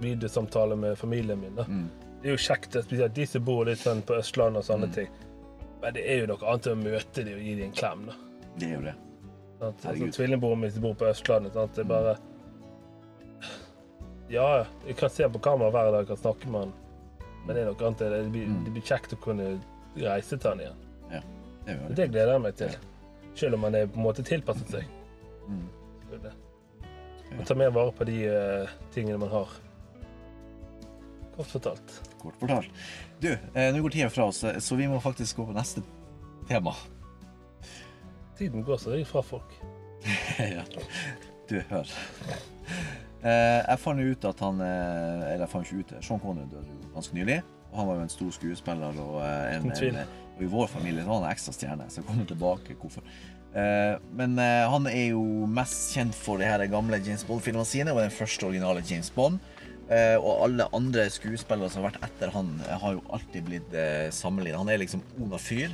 videosamtaler 0.02 0.76
med 0.76 0.98
familien 1.00 1.40
min. 1.40 1.56
da. 1.56 1.64
Mm. 1.64 1.88
Det 2.22 2.28
er 2.30 2.36
jo 2.36 2.38
kjekt, 2.38 2.76
spesielt 2.84 3.14
de 3.16 3.26
som 3.26 3.44
bor 3.46 3.66
litt 3.66 3.80
sånn 3.80 4.02
på 4.06 4.18
Østlandet 4.20 4.58
og 4.62 4.64
sånne 4.68 4.88
Mm. 4.88 4.94
ting. 4.94 5.08
Men 5.82 5.94
det 5.94 6.04
er 6.06 6.20
jo 6.20 6.28
noe 6.28 6.38
annet 6.52 6.68
enn 6.68 6.82
å 6.82 6.84
møte 6.84 7.24
dem 7.26 7.34
og 7.34 7.42
gi 7.42 7.56
dem 7.56 7.64
en 7.66 7.72
klem. 7.72 8.06
da. 8.06 8.14
Det 8.58 8.68
er 8.70 8.74
jo 8.76 8.82
det. 8.82 8.94
Sant? 9.60 9.86
Altså, 9.86 10.12
Tvillingbroren 10.12 10.60
min 10.60 10.72
som 10.72 10.82
bor 10.82 10.94
på 10.94 11.06
Østlandet. 11.10 11.54
Sant? 11.54 11.74
Det 11.76 11.82
er 11.86 11.90
bare 11.90 12.18
Ja, 12.18 12.35
ja, 14.30 14.66
jeg 14.88 14.96
kan 14.98 15.10
se 15.10 15.28
på 15.30 15.40
kamera 15.44 15.72
hver 15.72 15.92
dag 15.92 16.12
og 16.12 16.18
snakke 16.22 16.50
med 16.50 16.66
han. 16.66 16.74
Men 17.46 17.56
det 17.56 17.62
er 17.62 17.68
noe 17.70 17.88
annet. 17.88 18.00
Det 18.00 18.32
blir, 18.34 18.48
Mm. 18.50 18.64
det 18.66 18.72
blir 18.74 18.82
kjekt 18.86 19.14
å 19.14 19.22
kunne 19.22 19.60
reise 19.96 20.38
til 20.38 20.50
han 20.50 20.60
igjen. 20.60 20.82
Det 21.66 21.74
jo 21.74 21.82
Og 21.82 21.90
det. 21.90 21.96
det 21.96 22.10
gleder 22.12 22.32
jeg 22.34 22.42
meg 22.42 22.56
til. 22.56 22.76
Selv 23.36 23.54
om 23.58 23.64
han 23.64 23.76
er 23.76 23.88
på 23.88 23.98
en 23.98 24.04
måte 24.06 24.24
tilpasset 24.24 24.70
seg. 24.70 24.84
Mm. 25.48 25.70
Ja. 26.24 27.44
Ta 27.46 27.56
mer 27.56 27.70
vare 27.74 27.92
på 27.92 28.06
de 28.06 28.18
uh, 28.30 28.70
tingene 28.94 29.18
man 29.18 29.30
har. 29.30 29.50
Kort 31.36 31.48
fortalt. 31.52 31.96
Kort 32.22 32.38
fortalt. 32.40 32.70
Du, 33.20 33.32
eh, 33.34 33.72
nå 33.74 33.82
går 33.82 33.90
tida 33.92 34.10
fra 34.10 34.26
oss, 34.30 34.44
eh, 34.44 34.60
så 34.60 34.76
vi 34.78 34.88
må 34.88 35.02
faktisk 35.02 35.38
gå 35.38 35.46
på 35.50 35.54
neste 35.56 35.82
tema. 36.48 36.74
Tiden 38.38 38.64
går 38.64 38.78
så 38.78 38.96
jeg 38.96 39.08
fra 39.08 39.22
folk. 39.22 39.52
ja. 40.40 40.64
Du, 41.50 41.60
hør. 41.70 41.90
Eh, 43.26 43.62
jeg 43.66 43.82
fant 43.82 44.02
ut 44.06 44.26
at 44.30 44.42
han 44.46 44.60
eh, 44.62 45.22
Eller 45.32 45.46
jeg 45.48 45.50
fant 45.50 45.66
ikke 45.66 45.82
ut. 45.82 45.94
Sean 46.06 46.22
Connery 46.22 46.50
døde 46.52 46.70
jo 46.70 46.92
ganske 46.94 47.18
nylig. 47.18 47.40
Og 47.72 47.80
han 47.80 47.90
var 47.90 47.98
jo 47.98 48.04
en 48.06 48.14
stor 48.14 48.36
skuespiller 48.36 49.00
og, 49.02 49.16
eh, 49.26 49.56
en, 49.56 49.72
en, 49.74 49.98
og 50.36 50.44
i 50.46 50.52
vår 50.52 50.70
familie 50.70 51.06
var 51.08 51.20
han 51.20 51.26
en 51.26 51.34
ekstra 51.34 51.56
stjerne. 51.56 51.88
Så 51.90 52.02
jeg 52.02 52.08
kommer 52.10 52.30
tilbake 52.30 52.78
hvorfor. 52.80 53.08
Eh, 53.56 53.96
men 54.20 54.38
han 54.38 54.88
er 54.92 55.10
jo 55.16 55.24
mest 55.50 55.96
kjent 55.96 56.16
for 56.16 56.42
de 56.42 56.48
her 56.48 56.64
gamle 56.72 57.00
James 57.02 57.26
Bond-filmene 57.28 57.68
sine 57.68 57.96
og 57.96 58.04
den 58.04 58.14
første 58.14 58.48
originale 58.48 58.86
James 58.86 59.10
Bond. 59.16 59.42
Eh, 59.86 60.16
og 60.18 60.46
alle 60.48 60.70
andre 60.76 61.10
skuespillere 61.14 61.70
som 61.72 61.84
har 61.84 61.94
vært 61.94 62.06
etter 62.08 62.34
han, 62.34 62.56
har 62.68 62.98
jo 62.98 63.04
alltid 63.16 63.50
blitt 63.50 63.78
sammenlignet. 64.16 64.62
Han 64.62 64.72
er 64.74 64.84
liksom 64.84 65.04
Ona 65.24 65.42
Fyr. 65.42 65.74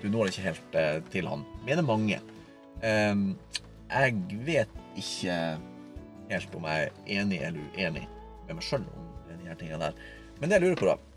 Du 0.00 0.06
når 0.08 0.30
ikke 0.30 0.46
helt 0.46 0.78
til 1.12 1.28
han. 1.28 1.44
Mener 1.66 1.84
mange. 1.84 2.20
Jeg 2.80 4.20
vet 4.46 4.78
ikke 5.00 5.36
helt 6.30 6.56
om 6.56 6.66
jeg 6.70 6.88
er 6.88 7.20
enig 7.20 7.40
eller 7.46 7.76
uenig 7.76 8.06
med 8.46 8.56
meg 8.58 8.66
sjøl 8.66 8.86
om 8.86 9.06
de 9.30 9.48
her 9.48 9.58
tingene 9.58 9.90
der. 9.90 10.02
Men 10.40 10.50
det 10.50 10.58
jeg 10.58 10.64
lurer 10.68 10.80
på, 10.80 10.90
da, 10.90 11.10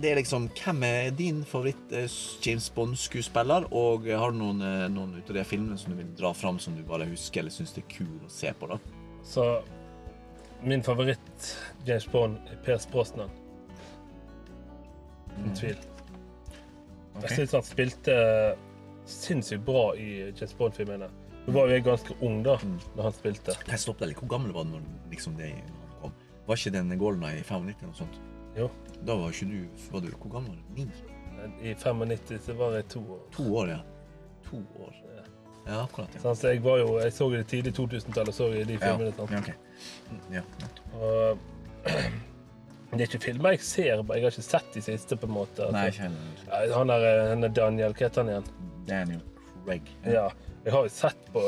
det 0.00 0.10
er 0.10 0.20
liksom 0.20 0.48
hvem 0.56 0.84
er 0.86 1.10
din 1.16 1.42
favoritt 1.44 1.92
eh, 1.92 2.70
Bond-skuespiller? 2.74 3.66
Og 3.76 4.06
har 4.08 4.32
du 4.32 4.38
noen, 4.38 4.62
eh, 4.64 4.86
noen 4.92 5.18
ut 5.18 5.30
av 5.30 5.36
de 5.36 5.44
filmene 5.44 5.78
som 5.78 5.92
du 5.92 5.98
vil 5.98 6.14
dra 6.16 6.32
fram 6.34 6.58
som 6.58 6.76
du 6.76 6.82
bare 6.86 7.08
husker 7.10 7.42
eller 7.42 7.54
syns 7.54 7.74
det 7.76 7.84
er 7.84 7.92
kul 7.98 8.16
å 8.24 8.32
se 8.32 8.52
på? 8.56 8.70
da? 8.70 8.78
Så 9.26 9.46
min 10.62 10.82
favoritt 10.82 11.52
James 11.84 12.06
Bond 12.12 12.38
er 12.50 12.60
Per 12.64 12.80
Sprosnan. 12.80 13.32
Uten 15.36 15.54
tvil. 15.56 15.78
Okay. 17.16 17.22
Jeg 17.22 17.36
syns 17.36 17.56
han 17.58 17.66
spilte 17.66 18.16
sinnssykt 19.10 19.64
bra 19.66 19.90
i 19.96 20.10
James 20.30 20.54
Bond-filmene. 20.56 21.10
Nå 21.50 21.58
var 21.58 21.72
jo 21.74 21.82
ganske 21.90 22.16
ung 22.22 22.42
da 22.46 22.56
Mm. 22.62 22.78
når 22.96 23.02
han 23.02 23.12
spilte. 23.12 23.54
Jeg 23.68 23.78
stoppe 23.82 24.00
deg 24.04 24.12
litt? 24.14 24.20
Hvor 24.22 24.28
gammel 24.36 24.52
var 24.54 24.64
du 24.64 24.70
når 24.76 24.82
liksom 25.10 25.36
det 25.36 25.50
kom? 26.00 26.12
Var 26.46 26.56
ikke 26.56 26.72
den 26.78 26.98
Golden 26.98 27.24
Eye 27.26 27.40
i 27.40 27.42
95 27.42 27.74
eller 27.80 27.90
noe 27.90 27.98
sånt? 27.98 28.20
Jo. 28.56 28.70
Da 29.06 29.14
var 29.16 29.30
ikke 29.30 29.48
du, 29.50 29.68
var 29.92 30.00
du 30.00 30.08
Hvor 30.16 30.32
gammel 30.38 30.56
var 30.56 30.62
du? 30.76 30.82
Ni? 30.84 31.70
I 31.70 31.74
95 31.74 32.38
så 32.46 32.54
var 32.58 32.74
jeg 32.76 32.88
to 32.88 33.00
år. 33.00 33.20
To 33.36 33.44
år, 33.56 33.68
ja. 33.68 33.80
To 34.50 34.56
år. 34.80 34.94
Ja. 35.16 35.22
Ja, 35.66 35.82
akkurat. 35.84 36.08
ja. 36.14 36.20
Sånn, 36.20 36.36
så 36.36 36.50
jeg 36.54 36.62
var 36.64 36.78
jo, 36.80 36.98
jeg 36.98 37.12
så 37.12 37.30
det 37.30 37.46
tidlig 37.48 37.72
2000-tallet, 37.76 38.34
så 38.34 38.48
jeg 38.54 38.66
de 38.66 38.78
filmene. 38.78 39.12
sant? 39.16 39.30
Ja, 39.30 39.38
ok. 39.38 39.50
Ja. 40.32 40.42
Og 40.98 41.38
det 42.90 43.00
er 43.00 43.06
ikke 43.06 43.20
filmer 43.22 43.50
jeg 43.54 43.60
ser, 43.64 43.84
jeg 44.02 44.04
har 44.24 44.30
ikke 44.32 44.42
sett 44.42 44.72
de 44.74 44.82
siste, 44.82 45.16
på 45.16 45.28
en 45.28 45.32
måte. 45.36 45.62
altså. 45.62 45.72
Nei, 45.76 45.86
ikke 45.88 46.08
heller. 46.08 46.74
Han 46.76 46.90
er, 46.90 47.28
han 47.30 47.44
er 47.44 47.48
Daniel, 47.54 47.92
hva 47.94 48.08
heter 48.08 48.22
han 48.24 48.32
igjen? 48.32 48.48
Daniel 48.88 49.20
Craig. 49.64 49.92
Ja. 50.04 50.28
Jeg 50.64 50.72
har 50.74 50.82
jo 50.84 50.92
sett 50.92 51.20
på 51.32 51.40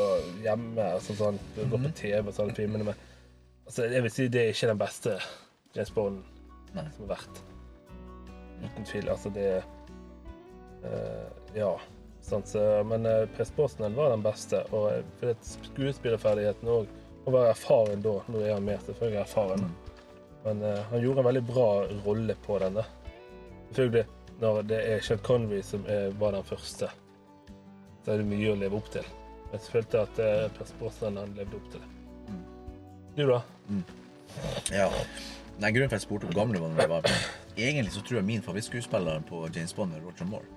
hjemme, 0.43 0.85
altså 0.95 1.13
sånn, 1.17 1.39
det 1.55 1.67
går 1.69 1.77
på 1.77 1.89
Mhm. 1.89 1.93
TV 1.99 2.27
og 2.27 2.33
sånne 2.33 2.55
filmene, 2.57 2.83
men 2.87 2.95
altså, 3.67 3.85
jeg 3.91 4.01
vil 4.01 4.11
si 4.11 4.27
det 4.27 4.41
er 4.41 4.53
ikke 4.53 4.67
den 4.71 4.77
beste 4.81 5.17
James 5.75 5.91
Bond 5.93 6.23
Nei. 6.73 6.85
som 6.95 7.05
har 7.07 7.15
vært. 7.17 7.41
Uten 8.63 8.85
tvil. 8.85 9.09
Altså, 9.09 9.29
det 9.33 9.63
uh, 10.83 11.29
Ja. 11.55 11.75
Sånn, 12.23 12.43
så, 12.47 12.61
men 12.87 13.05
uh, 13.05 13.25
Per 13.35 13.43
Sportsnell 13.45 13.93
var 13.97 14.13
den 14.13 14.21
beste, 14.23 14.61
og 14.71 14.93
eh, 14.93 15.01
for 15.19 15.35
skuespillerferdigheten 15.43 16.69
òg 16.71 16.87
Han 17.25 17.33
var 17.33 17.49
erfaren 17.51 18.01
da. 18.03 18.13
Nå 18.31 18.39
er 18.43 18.53
han 18.53 18.65
mer 18.65 18.79
selvfølgelig 18.83 19.21
erfaren, 19.21 19.59
Mm. 19.63 19.75
men 20.45 20.61
uh, 20.63 20.81
han 20.89 21.01
gjorde 21.03 21.19
en 21.19 21.25
veldig 21.29 21.43
bra 21.47 21.67
rolle 22.05 22.35
på 22.45 22.57
den. 22.59 22.79
Selvfølgelig, 23.71 24.05
når 24.41 24.61
det 24.67 24.79
er 24.89 24.99
Sean 24.99 25.19
Connery 25.23 25.61
som 25.63 25.85
er, 25.87 26.09
var 26.19 26.31
den 26.35 26.43
første, 26.43 26.89
så 28.03 28.13
er 28.13 28.21
det 28.21 28.27
mye 28.27 28.51
å 28.51 28.57
leve 28.59 28.79
opp 28.79 28.89
til. 28.93 29.05
Jeg 29.53 29.61
følte 29.69 30.01
at 30.01 30.19
eh, 30.19 30.47
Percy 30.57 30.73
levde 31.13 31.59
opp 31.59 31.69
til 31.71 31.79
det. 31.83 31.89
Mm. 32.27 32.43
Du, 33.15 33.23
da? 33.29 33.41
Ja. 34.73 34.89
Nei, 35.61 35.69
grunnen 35.69 35.91
til 35.91 35.93
at 35.93 35.99
jeg 35.99 36.07
spurte 36.07 36.25
hvor 36.29 36.39
gamle 36.39 36.59
var, 36.59 36.87
var 36.89 37.05
Egentlig 37.53 37.93
så 37.93 38.01
tror 38.01 38.17
jeg 38.17 38.25
min 38.25 38.41
favorittskuespiller 38.41 39.21
på 39.29 39.43
James 39.53 39.73
Bond 39.77 39.93
er 39.93 40.01
Roger 40.01 40.25
Moore. 40.25 40.47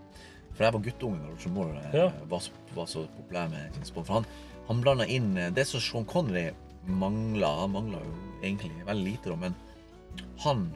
For 0.56 0.64
jeg 0.64 0.72
var 0.72 0.84
guttunge 0.86 1.18
da 1.20 1.28
Roger 1.28 1.52
Moore 1.52 1.82
eh, 1.82 1.96
Ja. 1.98 2.06
var, 2.30 2.40
så, 2.40 2.50
var 2.74 2.86
så 2.88 3.04
populær 3.18 3.50
med 3.52 3.74
James 3.76 3.92
Bond. 3.92 4.06
For 4.08 4.14
han, 4.14 4.28
han 4.70 4.80
blanda 4.80 5.06
inn 5.12 5.36
eh, 5.36 5.52
det 5.52 5.66
som 5.68 5.82
Sean 5.84 6.08
Connery 6.08 6.48
mangla. 6.88 7.50
Han 7.60 7.74
mangla 7.76 8.00
jo 8.00 8.14
egentlig 8.40 8.72
veldig 8.86 9.10
lite, 9.10 9.34
da, 9.34 9.36
men 9.36 10.32
han 10.46 10.70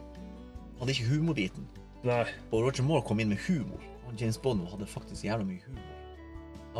hadde 0.80 0.92
ikke 0.92 1.08
humorbiten. 1.14 1.64
Nei. 2.04 2.26
Og 2.50 2.66
Roger 2.66 2.84
Moore 2.84 3.04
kom 3.08 3.20
inn 3.24 3.32
med 3.32 3.40
humor. 3.48 3.80
Og 4.08 4.20
James 4.20 4.38
Bond 4.42 4.68
hadde 4.68 4.88
faktisk 4.88 5.24
jævla 5.24 5.46
mye 5.48 5.64
humor. 5.64 5.88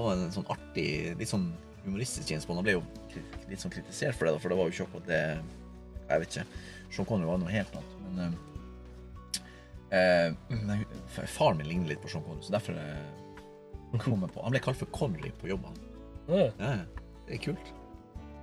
Han 0.01 0.09
var 0.09 0.27
en 0.27 0.35
sånn 0.35 0.49
artig, 0.53 0.87
litt 1.21 1.31
sånn 1.31 1.51
humoristisk 1.85 2.31
James 2.31 2.47
Bond. 2.49 2.61
Han 2.61 2.67
ble 2.67 2.77
jo 2.79 2.85
litt 3.51 3.63
sånn 3.63 3.73
kritisert 3.75 4.17
for 4.17 4.29
det, 4.29 4.35
da, 4.37 4.43
for 4.43 4.53
det 4.53 4.59
var 4.61 4.69
jo 4.69 4.75
ikke 4.75 4.87
akkurat 4.89 5.11
det 5.11 5.23
Jeg 6.11 6.23
vet 6.23 6.37
ikke. 6.37 6.47
Sean 6.91 7.07
Connery 7.09 7.31
var 7.31 7.41
noe 7.43 7.53
helt 7.55 7.77
annet. 7.79 7.99
Men 8.07 8.39
eh, 9.95 10.31
eh, 11.21 11.27
faren 11.31 11.61
min 11.61 11.69
ligner 11.71 11.93
litt 11.93 12.03
på 12.03 12.11
Sean 12.11 12.25
Connery, 12.27 12.47
så 12.47 12.57
derfor 12.57 12.79
eh, 12.81 13.99
kom 14.03 14.25
jeg 14.25 14.33
på 14.35 14.47
Han 14.47 14.57
ble 14.57 14.63
kalt 14.65 14.81
for 14.81 14.91
Connery 14.97 15.31
på 15.41 15.53
jobb. 15.53 15.69
Ja. 16.31 16.49
Ja, 16.59 16.73
det 17.29 17.39
er 17.39 17.45
kult. 17.51 17.71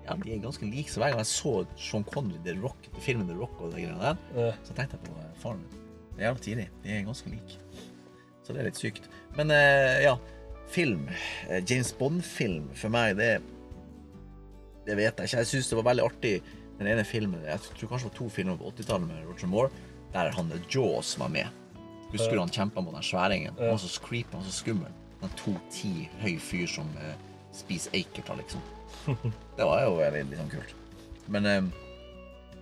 Ja, 0.07 0.15
De 0.15 0.31
er 0.31 0.39
ganske 0.43 0.63
like, 0.67 0.87
så 0.91 1.01
hver 1.03 1.11
gang 1.11 1.19
jeg 1.25 1.31
så 1.33 1.53
Sean 1.75 2.05
Connery, 2.07 2.39
The 2.45 2.55
Rock, 2.61 2.87
filmen 3.03 3.27
The 3.27 3.35
Rock 3.35 3.59
og 3.59 3.73
de 3.75 3.83
greiene 3.83 3.99
der, 3.99 4.55
så 4.63 4.75
tenkte 4.77 4.95
jeg 4.95 5.09
på 5.09 5.19
eh, 5.19 5.33
faren 5.43 5.59
min. 5.65 5.83
Det 6.15 6.23
er 6.23 6.29
jævlig 6.31 6.43
tidlig. 6.47 6.67
De 6.83 6.93
er 6.95 7.03
ganske 7.05 7.29
like. 7.29 7.59
Så 8.47 8.55
det 8.55 8.61
er 8.63 8.69
litt 8.69 8.79
sykt. 8.79 9.09
Men 9.35 9.51
eh, 9.53 9.99
ja, 10.07 10.15
film. 10.71 11.09
Eh, 11.49 11.63
James 11.63 11.93
Bond-film 11.97 12.69
for 12.75 12.93
meg, 12.93 13.17
det 13.17 13.37
Det 14.87 14.95
vet 14.95 15.17
jeg 15.19 15.27
ikke. 15.27 15.37
Jeg 15.37 15.47
syns 15.47 15.69
det 15.69 15.77
var 15.77 15.89
veldig 15.89 16.03
artig 16.05 16.33
den 16.77 16.87
ene 16.87 17.03
filmen 17.03 17.41
Jeg 17.43 17.59
tror 17.59 17.89
kanskje 17.89 18.07
det 18.07 18.13
var 18.13 18.17
to 18.17 18.29
filmer 18.29 18.57
på 18.57 18.71
80-tallet 18.71 19.07
med 19.07 19.25
Roger 19.27 19.47
Moore, 19.47 19.69
der 20.13 20.31
han 20.31 20.51
Jaws 20.69 21.17
var 21.19 21.27
med. 21.27 21.47
Husker 22.11 22.35
du 22.35 22.39
han 22.39 22.53
kjempa 22.53 22.81
mot 22.81 22.93
den 22.95 23.03
sværingen? 23.03 23.57
Han 23.57 23.73
var 23.73 23.77
så 23.77 24.01
creepy, 24.01 24.31
han 24.31 24.45
så 24.45 24.51
skummel. 24.51 24.93
En 25.21 25.33
2-10 25.35 26.07
høy 26.21 26.37
fyr 26.39 26.67
som 26.69 26.87
uh, 27.01 27.15
spiser 27.51 27.91
eikerter, 27.97 28.37
liksom. 28.37 28.61
Det 29.57 29.65
var 29.65 29.83
jo 29.83 29.97
veldig 29.97 30.39
sånn 30.39 30.53
kult. 30.53 30.73
Men 31.27 31.49
uh, 31.49 31.59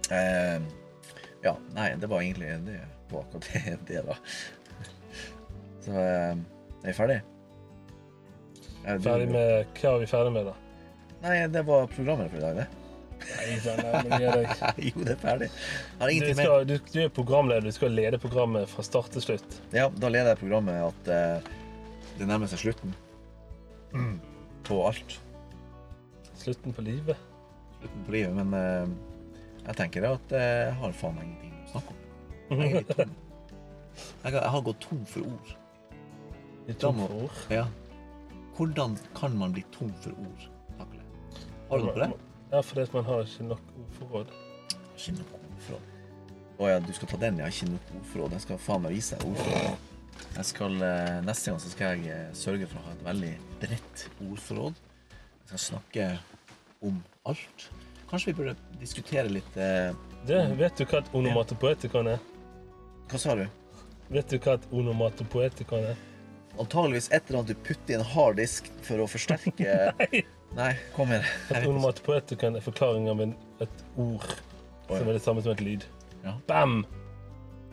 uh, 0.09 0.59
Ja, 1.45 1.53
nei, 1.75 1.91
det 2.01 2.09
var 2.09 2.23
egentlig 2.23 2.55
det 2.65 2.79
var 3.11 3.27
akkurat 3.27 3.49
det, 3.53 3.77
det 3.87 4.05
da. 4.07 4.15
Så 5.85 5.91
eh, 5.93 6.31
er 6.33 6.87
vi 6.87 6.93
ferdig? 6.97 7.19
Eh, 8.85 8.97
du- 8.97 9.05
Ferdig 9.09 9.27
med 9.33 9.65
Hva 9.79 9.93
er 9.95 9.99
vi 10.03 10.09
ferdig 10.09 10.31
med, 10.35 10.45
da? 10.45 10.55
Nei, 11.25 11.37
det 11.49 11.63
var 11.65 11.87
programmet 11.89 12.29
for 12.29 12.37
i 12.37 12.43
dag, 12.43 12.55
det. 12.61 12.67
Nei, 13.25 13.45
nei, 13.65 14.01
men 14.05 14.21
gi 14.21 14.31
deg. 14.35 14.63
jo, 14.89 15.03
det 15.07 15.13
er 15.15 15.21
ferdig. 15.23 15.47
Har 15.99 16.07
Du, 16.07 16.13
ingenting 16.13 16.37
mer. 16.37 16.65
du, 16.69 16.73
du 16.93 16.99
er 17.01 17.09
programleder, 17.15 17.65
du 17.65 17.71
skal 17.73 17.95
lede 17.97 18.19
programmet 18.21 18.69
fra 18.69 18.83
start 18.85 19.09
til 19.15 19.23
slutt. 19.23 19.57
Ja, 19.73 19.87
da 19.89 20.11
leder 20.11 20.33
jeg 20.35 20.41
programmet 20.43 20.77
at 20.83 21.09
uh, 21.09 21.49
det 22.19 22.27
nærmer 22.29 22.51
seg 22.51 22.61
slutten. 22.61 22.93
På 24.67 24.81
alt. 24.89 25.17
Slutten 26.37 26.75
på 26.75 26.83
livet. 26.85 27.17
Slutten 27.79 28.05
på 28.05 28.11
livet. 28.17 28.35
Men 28.37 28.53
uh, 28.53 29.63
jeg 29.65 29.79
tenker 29.79 30.05
at 30.11 30.35
eh, 30.35 30.49
jeg 30.67 30.73
har 30.83 30.91
faen 30.99 31.15
meg 31.17 31.25
ingenting 31.25 31.55
å 31.55 31.71
snakke 31.71 31.95
om. 31.95 32.01
Jeg. 32.65 33.07
Jeg 34.25 34.33
har, 34.51 34.61
gått 34.61 34.81
tom 34.83 34.99
for 35.09 35.25
ord. 35.25 35.53
Det 36.67 36.75
er 36.75 36.79
tom 36.83 36.99
for 36.99 37.13
ord. 37.23 37.37
Ja. 37.49 37.63
Hvordan 38.55 38.95
kan 39.15 39.35
man 39.37 39.51
bli 39.55 39.63
tom 39.71 39.91
for 40.01 40.15
ord? 40.23 40.45
Takle. 40.77 41.01
Har 41.69 41.81
du 41.81 41.87
noe 41.87 41.95
på 41.95 42.03
det? 42.03 42.11
Ja, 42.51 42.61
fordi 42.63 42.85
man 42.93 43.05
har 43.09 43.25
ikke 43.25 43.49
nok 43.49 43.73
ordforråd. 43.81 44.31
Ikke 44.95 45.17
nok 45.17 45.33
ordforråd. 45.39 45.91
Å 46.55 46.69
ja, 46.71 46.77
du 46.79 46.93
skal 46.95 47.11
ta 47.11 47.19
den, 47.19 47.41
ja. 47.43 47.49
Ikke 47.51 47.67
nok 47.73 47.91
ordforråd. 47.99 48.37
Jeg 48.37 48.45
skal 48.45 48.61
faen 48.63 48.85
meg 48.85 48.95
vise 48.95 49.19
deg 49.19 49.27
ordforråd. 49.33 49.91
Jeg 50.37 50.47
skal, 50.51 50.77
eh, 50.87 51.17
neste 51.27 51.51
gang 51.51 51.59
så 51.59 51.73
skal 51.73 51.97
jeg 51.97 52.13
eh, 52.15 52.31
sørge 52.35 52.69
for 52.71 52.79
å 52.79 52.85
ha 52.85 52.95
et 52.95 53.03
veldig 53.09 53.33
bredt 53.59 54.05
ordforråd. 54.29 54.79
Jeg 55.11 55.49
skal 55.51 55.63
snakke 55.65 56.07
om 56.87 57.03
alt. 57.27 57.67
Kanskje 58.09 58.31
vi 58.31 58.37
burde 58.39 58.55
diskutere 58.79 59.27
litt 59.31 59.57
eh, 59.57 59.91
Det, 60.25 60.39
vet 60.57 60.79
du 60.79 60.85
hva 60.87 61.01
et 61.01 61.13
onomatopoetikon 61.17 62.13
er? 62.15 62.23
Hva 63.11 63.19
sa 63.21 63.35
du? 63.35 63.45
Vet 64.13 64.31
du 64.31 64.39
hva 64.39 64.55
et 64.55 64.67
onomatopoetikon 64.71 65.89
er? 65.91 66.03
Antageligvis 66.61 67.09
et 67.11 67.25
eller 67.27 67.41
annet 67.41 67.51
du 67.51 67.61
putter 67.67 67.93
i 67.93 67.97
en 67.99 68.05
harddisk 68.13 68.69
for 68.85 69.03
å 69.03 69.07
forsterke 69.11 69.75
Nei! 69.99 70.21
Nei, 70.55 70.69
kom 70.95 71.09
igjen. 71.11 71.25
Jeg 71.25 71.33
Et 71.43 71.49
vet 71.49 71.57
ikke. 71.65 71.71
onomatopoetikon 71.73 72.55
er 72.55 72.63
forklaring 72.63 73.09
av 73.11 73.21
et 73.25 73.81
ord 73.99 74.27
som 74.87 75.09
er 75.09 75.17
det 75.17 75.21
samme 75.25 75.41
som 75.43 75.51
et 75.51 75.63
lyd. 75.65 75.83
Ja. 76.23 76.35
Bam! 76.47 76.77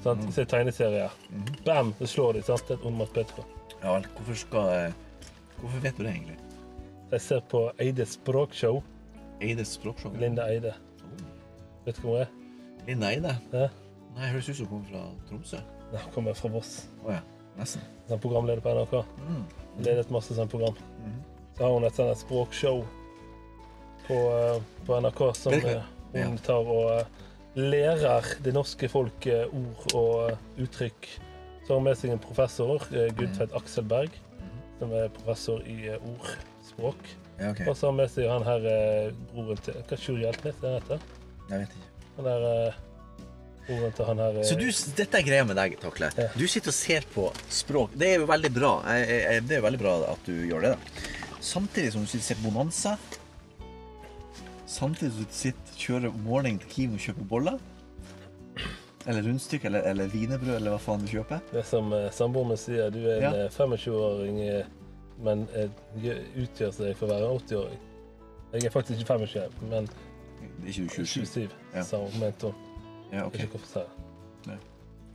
Sant? 0.03 0.25
Se 0.35 0.43
tegneserier. 0.51 1.13
Mhm. 1.31 1.53
Bam! 1.67 1.93
Så 2.01 2.09
slår 2.17 2.39
de. 2.41 2.43
sant? 2.49 2.65
Det 2.67 2.75
er 2.75 2.81
et 2.81 2.87
onomatopoetikon. 2.91 3.47
Ja 3.85 3.93
vel, 3.97 4.09
hvorfor 4.17 4.39
skal 4.41 4.73
eh, 4.89 4.97
Hvorfor 5.61 5.85
vet 5.85 5.99
du 5.99 6.03
det 6.03 6.11
egentlig? 6.17 6.39
Jeg 7.13 7.21
ser 7.23 7.45
på 7.53 7.61
Eides 7.83 8.17
språkshow. 8.19 8.81
Eides 9.43 9.77
språkshow? 9.77 10.15
Linda 10.19 10.49
Eide. 10.51 10.73
Vet 11.87 11.99
du 11.99 12.03
hvem 12.03 12.11
hun 12.17 12.21
er? 12.25 12.35
Linda 12.89 13.13
Eide? 13.15 13.37
Ja. 13.53 13.69
Nei, 14.17 14.33
høres 14.33 14.49
ut 14.51 14.59
som 14.59 14.67
hun 14.67 14.73
kommer 14.73 14.91
fra 14.91 15.29
Tromsø. 15.29 15.61
Nei, 15.93 16.01
Hun 16.03 16.13
kommer 16.17 16.35
fra 16.37 16.51
Voss. 16.57 16.73
Oh, 17.05 17.13
ja. 17.15 17.21
Nesten. 17.59 17.83
Sånn 18.09 18.21
programleder 18.23 18.63
på 18.65 18.73
NRK. 18.75 18.95
Mm. 19.29 19.43
Ledet 19.85 20.11
masse 20.11 20.35
sånn 20.37 20.49
program. 20.53 20.77
Mm. 21.05 21.19
Så 21.57 21.65
har 21.65 21.73
hun 21.75 21.85
et 21.85 21.95
sånt 21.99 22.19
språkshow 22.23 22.85
på, 24.07 24.19
eh, 24.39 24.63
på 24.87 25.01
NRK 25.01 25.21
som 25.37 25.53
hva? 25.61 25.77
eh, 26.15 26.23
hun 26.25 26.39
tar 26.39 26.65
og 26.67 26.91
eh, 26.99 27.05
lærer 27.57 28.31
det 28.43 28.55
norske 28.57 28.89
folk 28.89 29.27
ord 29.53 29.95
og 29.95 30.61
uttrykk. 30.65 31.09
Så 31.63 31.69
har 31.75 31.79
hun 31.81 31.85
med 31.85 31.97
seg 32.01 32.11
en 32.15 32.19
professor, 32.25 32.83
eh, 32.93 33.11
Gudtvedt 33.17 33.55
Akselberg, 33.55 34.11
Mhm. 34.41 34.63
som 34.79 34.93
er 34.93 35.09
professor 35.09 35.61
i 35.69 35.91
ord, 35.95 36.33
ordspråk. 36.63 37.05
Ja, 37.39 37.51
okay. 37.51 37.67
Og 37.69 37.77
så 37.77 37.87
har 37.87 37.93
hun 37.93 37.97
med 37.97 38.11
seg 38.11 38.29
han 38.29 38.43
her 38.43 39.13
broren 39.33 39.57
til 39.63 39.75
Hva 39.75 39.97
Sjur 39.99 40.19
Hjeltnes 40.19 40.57
er 40.57 40.61
det 40.61 40.83
heter? 40.83 41.01
Jeg 41.51 41.59
vet 41.61 41.69
ikke. 41.69 41.89
Han 42.17 42.25
der 42.25 42.75
han 43.69 44.19
her 44.19 44.39
eh, 44.41 44.45
Så 44.45 44.57
du, 44.59 44.67
dette 44.99 45.19
er 45.21 45.23
greia 45.27 45.45
med 45.47 45.57
deg, 45.57 45.77
Takle. 45.81 46.11
Ja. 46.19 46.29
Du 46.37 46.47
sitter 46.51 46.73
og 46.73 46.75
ser 46.77 47.07
på 47.15 47.29
språk. 47.53 47.91
Det 47.95 48.09
er 48.15 48.21
jo 48.23 48.27
veldig 48.31 48.51
bra. 48.55 48.73
Det 48.85 49.57
er 49.59 49.63
veldig 49.65 49.81
bra 49.81 49.97
at 50.13 50.25
du 50.27 50.33
gjør 50.49 50.67
det. 50.67 50.73
da. 50.77 51.37
Samtidig 51.43 51.93
som 51.95 52.05
du 52.05 52.11
sitter 52.11 52.23
og 52.23 52.29
ser 52.31 52.41
på 52.43 52.51
Bonanza. 52.51 52.97
Samtidig 54.67 55.13
som 55.13 55.25
du 55.29 55.37
sitter 55.37 55.79
kjører 55.83 56.15
morgen 56.25 56.59
til 56.63 56.69
Kim 56.73 56.95
og 56.97 57.03
kjøper 57.03 57.29
boller. 57.29 57.59
Eller 59.07 59.25
rundstykke 59.27 59.67
eller, 59.67 59.83
eller 59.91 60.11
wienerbrød 60.13 60.55
eller 60.61 60.77
hva 60.77 60.79
faen 60.79 61.03
du 61.03 61.11
kjøper. 61.11 61.41
Det 61.51 61.65
som 61.67 61.89
eh, 61.97 62.05
samboeren 62.15 62.53
min 62.53 62.61
sier, 62.61 62.91
du 62.95 63.01
er 63.11 63.17
en 63.19 63.25
Ja. 63.25 63.33
eh, 63.49 63.57
25-åring, 63.57 64.37
eh, 64.47 64.69
men 65.27 65.43
eh, 65.59 65.73
utgjør 66.39 66.71
seg 66.77 66.93
for 67.01 67.09
å 67.09 67.17
være 67.17 67.31
80-åring. 67.41 67.81
Jeg 68.53 68.69
er 68.69 68.75
faktisk 68.75 69.03
ikke 69.03 69.17
25, 69.19 69.57
men 69.73 69.89
er 69.89 70.71
ikke 70.71 70.87
du 70.87 70.95
27. 70.95 71.07
27, 71.27 71.49
Ja. 71.75 71.83
sa 71.83 71.99
hun. 71.99 72.15
mente 72.21 72.53
hun. 72.53 72.55
Ja, 73.13 73.27
ok. 73.29 73.35
Ikke 73.39 73.59
hvorfor 73.59 73.69
sa. 73.69 73.85
Nei. 74.49 74.57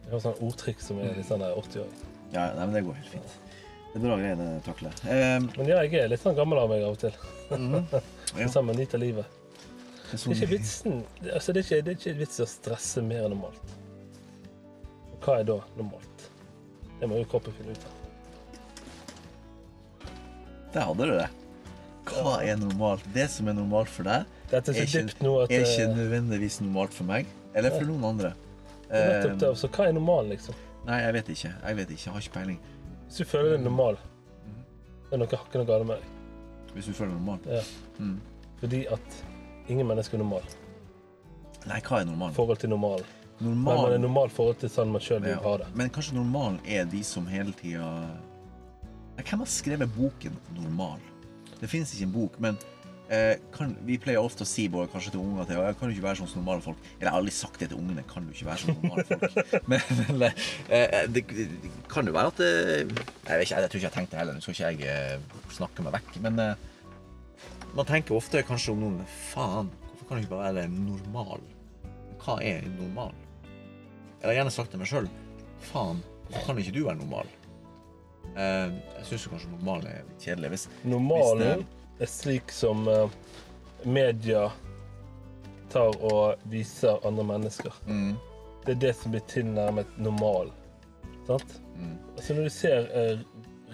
Jeg 0.05 0.13
har 0.13 0.21
sånn 0.23 0.41
ordtrykk 0.47 0.83
som 0.85 0.99
er 1.03 1.15
litt 1.17 1.27
sånn 1.27 1.41
der 1.43 1.55
80-åring. 1.59 2.05
Ja, 2.33 2.45
nei, 2.55 2.65
men 2.67 2.73
det 2.77 2.83
går 2.85 2.97
helt 2.99 3.11
fint. 3.17 3.35
Det 3.87 3.99
er 3.99 4.03
bra 4.03 4.17
greier, 4.19 4.35
det 4.37 4.47
Takle. 4.67 4.91
Um, 5.07 5.49
Men 5.57 5.69
ja, 5.71 5.81
jeg 5.87 5.93
er 6.03 6.09
litt 6.11 6.21
sånn 6.21 6.35
gammel 6.37 6.59
av 6.61 6.69
meg 6.69 6.83
av 6.85 6.95
og 6.95 7.01
til. 7.01 7.17
mhm. 7.49 7.87
Ja. 8.37 8.47
Sammen 8.51 8.75
med 8.75 8.81
Nyta 8.83 8.99
livet. 8.99 9.25
Det 9.25 9.33
er 9.33 10.11
Det 10.11 10.13
er 10.13 10.19
sånn- 10.21 10.35
ikke 10.35 10.49
vitsen 10.51 10.97
altså 11.33 11.53
det, 11.55 11.61
er 11.61 11.65
ikke, 11.65 11.83
det 11.85 11.91
er 11.93 11.97
ikke 11.97 12.17
vits 12.19 12.39
i 12.39 12.43
å 12.43 12.47
stresse 12.51 13.01
mer 13.03 13.23
enn 13.25 13.33
normalt. 13.33 13.73
Og 15.13 15.23
hva 15.25 15.39
er 15.39 15.47
da 15.47 15.55
normalt? 15.79 16.25
Det 16.99 17.07
må 17.09 17.17
jo 17.21 17.25
kroppen 17.31 17.55
finne 17.57 17.71
ut 17.75 17.87
av. 17.87 17.93
Der 20.73 20.85
hadde 20.89 21.07
du 21.09 21.13
det. 21.17 21.27
Hva 22.07 22.37
er 22.43 22.59
normalt? 22.59 23.03
Det 23.15 23.25
som 23.31 23.47
er 23.51 23.55
normalt 23.57 23.89
for 23.91 24.07
deg, 24.07 24.27
Dette 24.51 24.71
er 24.71 24.75
er 24.83 24.85
så 24.85 24.85
ikke, 24.87 25.07
dypt 25.09 25.23
nå 25.25 25.33
at 25.43 25.51
er 25.51 25.65
ikke 25.65 25.87
eh, 25.87 25.95
nødvendigvis 25.97 26.59
normalt 26.63 26.93
for 26.95 27.07
meg. 27.09 27.27
Eller 27.57 27.73
for 27.73 27.85
noen 27.89 28.03
andre. 28.05 28.33
nettopp 28.91 29.39
det. 29.39 29.49
Um, 29.49 29.55
Så 29.55 29.67
hva 29.67 29.87
er 29.87 29.95
normal, 29.97 30.29
liksom? 30.31 30.55
nei, 30.87 30.99
jeg 31.03 31.13
vet 31.17 31.29
ikke. 31.33 31.53
Jeg 31.67 31.75
vet 31.75 31.89
ikke. 31.95 32.03
Jeg 32.05 32.13
har 32.13 32.21
ikke 32.21 32.33
peiling. 32.39 32.59
Hvis 33.07 33.17
du 33.17 33.25
føler 33.25 33.49
deg 33.57 33.63
normal, 33.65 33.97
Mhm. 33.97 34.63
det 35.09 35.13
er 35.13 35.17
noe 35.17 35.27
hakkende 35.27 35.65
galt 35.67 35.85
med 35.87 35.97
deg. 35.97 36.73
Hvis 36.75 36.85
du 36.85 36.93
føler 36.93 37.11
deg 37.11 37.19
normal? 37.21 37.39
Ja. 37.45 37.61
Mm. 37.99 38.19
Fordi 38.59 38.85
at 38.91 39.23
ingen 39.69 39.87
mennesker 39.87 40.13
er 40.15 40.23
normal. 40.23 40.41
Nei, 41.67 41.79
hva 41.81 41.99
er 42.01 42.05
normal? 42.05 42.31
Forhold 42.33 42.57
til 42.59 42.69
normalen. 42.69 43.05
Men 43.39 43.57
man 43.57 43.73
er 43.77 43.81
Normal, 43.81 43.99
normal 44.01 44.29
forhold 44.29 44.57
til 44.59 44.69
sånn 44.69 44.91
man 44.91 45.01
sjøl 45.01 45.21
vil 45.21 45.35
ha 45.35 45.57
det. 45.57 45.67
Men 45.75 45.89
kanskje 45.89 46.13
normal 46.15 46.59
er 46.65 46.85
de 46.85 47.03
som 47.03 47.25
hele 47.27 47.51
tida 47.53 48.07
Hvem 49.17 49.39
har 49.39 49.45
skrevet 49.45 49.89
boken 49.97 50.37
'Normal'? 50.55 50.99
Det 51.59 51.69
finnes 51.69 51.93
ikke 51.93 52.03
en 52.03 52.11
bok, 52.11 52.39
men 52.39 52.57
eh, 53.13 53.39
kan, 53.53 53.73
Vi 53.87 53.97
pleier 54.01 54.21
ofte 54.21 54.45
å 54.45 54.49
si 54.49 54.67
både 54.71 54.91
kanskje 54.91 55.13
til 55.15 55.21
unger 55.23 55.47
til, 55.47 55.59
«Ja, 55.61 55.73
kan 55.77 55.89
du 55.89 55.95
ikke 55.95 56.05
være 56.07 56.19
sånn 56.21 56.31
som 56.31 56.41
normale 56.41 56.63
folk. 56.65 56.79
Eller 56.97 57.07
jeg 57.07 57.13
har 57.13 57.19
aldri 57.21 57.35
sagt 57.35 57.59
det 57.61 57.69
til 57.71 57.79
ungene. 57.79 58.05
Kan 58.09 58.27
du 58.27 58.33
ikke 58.33 58.49
være 58.49 58.63
sånn 58.63 58.77
som 58.77 58.87
normale 58.87 59.05
folk? 59.09 59.37
Men, 59.71 59.83
men 60.07 60.25
eh, 60.27 61.05
det, 61.11 61.23
det 61.27 61.71
kan 61.91 62.07
jo 62.07 62.13
være 62.15 62.31
at 62.31 62.39
det 62.39 62.49
Jeg 62.53 62.87
vet 62.87 63.45
ikke, 63.45 63.61
jeg 63.61 63.71
tror 63.71 63.79
ikke 63.79 63.87
jeg 63.87 63.95
tenkte 63.97 64.15
det 64.15 64.21
heller. 64.21 64.37
Nå 64.37 64.45
skal 64.45 64.55
ikke 64.55 64.87
jeg 64.87 64.91
eh, 64.95 65.45
snakke 65.57 65.85
meg 65.85 65.97
vekk. 65.97 66.11
Men 66.25 66.41
eh, 66.43 66.65
man 67.77 67.87
tenker 67.89 68.17
ofte 68.17 68.43
kanskje 68.47 68.73
om 68.73 68.83
noen 68.83 68.99
Faen, 69.29 69.71
hvorfor 69.87 70.09
kan 70.09 70.19
du 70.19 70.25
ikke 70.25 70.35
bare 70.35 70.53
være 70.55 70.73
normal? 70.73 71.43
Hva 72.23 72.37
er 72.43 72.67
normal? 72.77 73.15
Jeg 74.21 74.29
har 74.31 74.39
gjerne 74.39 74.53
sagt 74.55 74.73
til 74.73 74.81
meg 74.81 74.89
sjøl. 74.89 75.09
Faen, 75.69 75.99
hvorfor 76.27 76.49
kan 76.51 76.63
ikke 76.63 76.75
du 76.75 76.83
være 76.87 76.99
normal? 77.01 77.29
Eh, 78.35 78.69
jeg 78.99 79.09
syns 79.11 79.27
kanskje 79.31 79.51
normal 79.53 79.85
er 79.89 80.05
litt 80.07 80.25
kjedelig. 80.25 80.53
Hvis, 80.55 80.69
normal? 80.85 81.43
Hvis 81.43 81.76
er 82.05 82.11
slik 82.11 82.51
som 82.53 82.87
eh, 82.87 83.09
media 83.85 84.47
tar 85.71 85.95
og 86.03 86.35
viser 86.51 86.99
andre 87.07 87.23
mennesker. 87.27 87.73
mm, 87.87 88.15
Det 88.65 88.75
er 88.75 88.79
det 88.85 88.93
som 88.95 89.11
blir 89.11 89.23
tilnærmet 89.27 89.97
normal. 89.97 90.51
Sant? 91.27 91.57
mm, 91.75 91.97
Altså 92.17 92.33
når 92.37 92.43
du 92.43 92.49
ser 92.49 92.87
eh, 92.95 93.19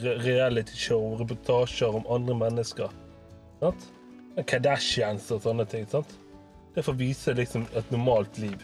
re- 0.01 0.17
realityshow, 0.23 1.17
reportasjer 1.19 1.95
om 1.95 2.05
andre 2.09 2.35
mennesker 2.35 2.89
sant? 3.61 3.89
Kardashians 4.49 5.27
og 5.31 5.43
sånne 5.45 5.65
ting. 5.69 5.85
sant? 5.87 6.15
Det 6.75 6.87
å 6.89 6.95
vise 6.97 7.33
liksom 7.37 7.67
et 7.77 7.91
normalt 7.93 8.37
liv. 8.41 8.57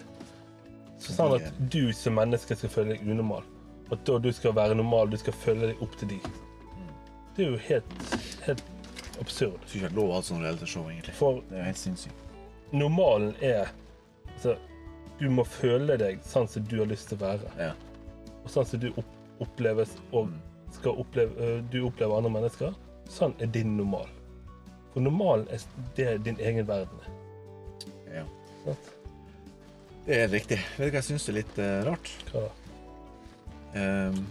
Så 1.00 1.14
sånn 1.14 1.36
at 1.38 1.54
du 1.72 1.94
som 1.94 2.16
menneske 2.18 2.56
skal 2.58 2.70
føle 2.74 2.96
deg 2.96 3.06
unormal. 3.08 3.44
At 3.94 4.02
da 4.06 4.18
du 4.20 4.32
skal 4.34 4.54
være 4.58 4.76
normal, 4.76 5.10
du 5.14 5.18
skal 5.18 5.34
følge 5.34 5.70
deg 5.72 5.84
opp 5.86 5.94
til 6.02 6.10
de. 6.16 6.18
Det 7.38 7.46
er 7.46 7.52
jo 7.54 7.60
helt, 7.70 7.94
helt 8.48 8.64
absurd. 9.20 9.60
Jeg 9.62 9.68
skulle 9.68 9.80
ikke 9.80 9.90
hatt 9.90 10.00
lov 10.00 10.10
å 10.10 10.16
ha 10.16 10.24
et 10.24 10.30
sånt 10.30 10.44
realityshow, 10.46 10.90
egentlig. 10.90 11.16
For 11.20 11.42
Det 11.50 11.60
er 11.60 11.70
helt 11.70 11.82
sinnssykt. 11.82 12.26
normalen 12.72 13.36
er 13.42 13.72
altså, 14.34 14.58
Du 15.20 15.30
må 15.30 15.44
føle 15.44 15.98
deg 16.00 16.22
sånn 16.24 16.48
som 16.48 16.64
du 16.64 16.78
har 16.80 16.88
lyst 16.88 17.10
til 17.10 17.18
å 17.20 17.26
være. 17.26 17.50
Ja. 17.60 17.74
Og 18.44 18.50
sånn 18.50 18.66
som 18.66 18.80
du 18.80 18.92
opp 18.96 19.16
oppleves 19.40 19.94
og 20.12 20.32
skal 20.76 20.98
oppleve, 21.00 21.62
du 21.72 21.82
opplever 21.88 22.18
andre 22.18 22.32
mennesker. 22.32 22.74
Sånn 23.10 23.34
er 23.40 23.48
din 23.52 23.78
normal. 23.78 24.08
For 24.94 25.04
normalen 25.04 25.48
er 25.52 25.64
det 25.96 26.08
er 26.08 26.18
din 26.24 26.40
egen 26.40 26.68
verden. 26.68 27.00
ja. 28.14 28.26
Sånn? 28.66 28.80
Det 30.06 30.16
er 30.16 30.22
helt 30.26 30.34
riktig. 30.34 30.58
Vet 30.78 30.90
du 30.90 30.96
hva 30.96 31.00
jeg 31.00 31.08
syns 31.10 31.30
er 31.30 31.38
litt 31.38 31.60
uh, 31.62 31.84
rart? 31.86 32.12
Hva 32.32 32.48
da? 32.48 32.50
Ehm, 33.78 34.24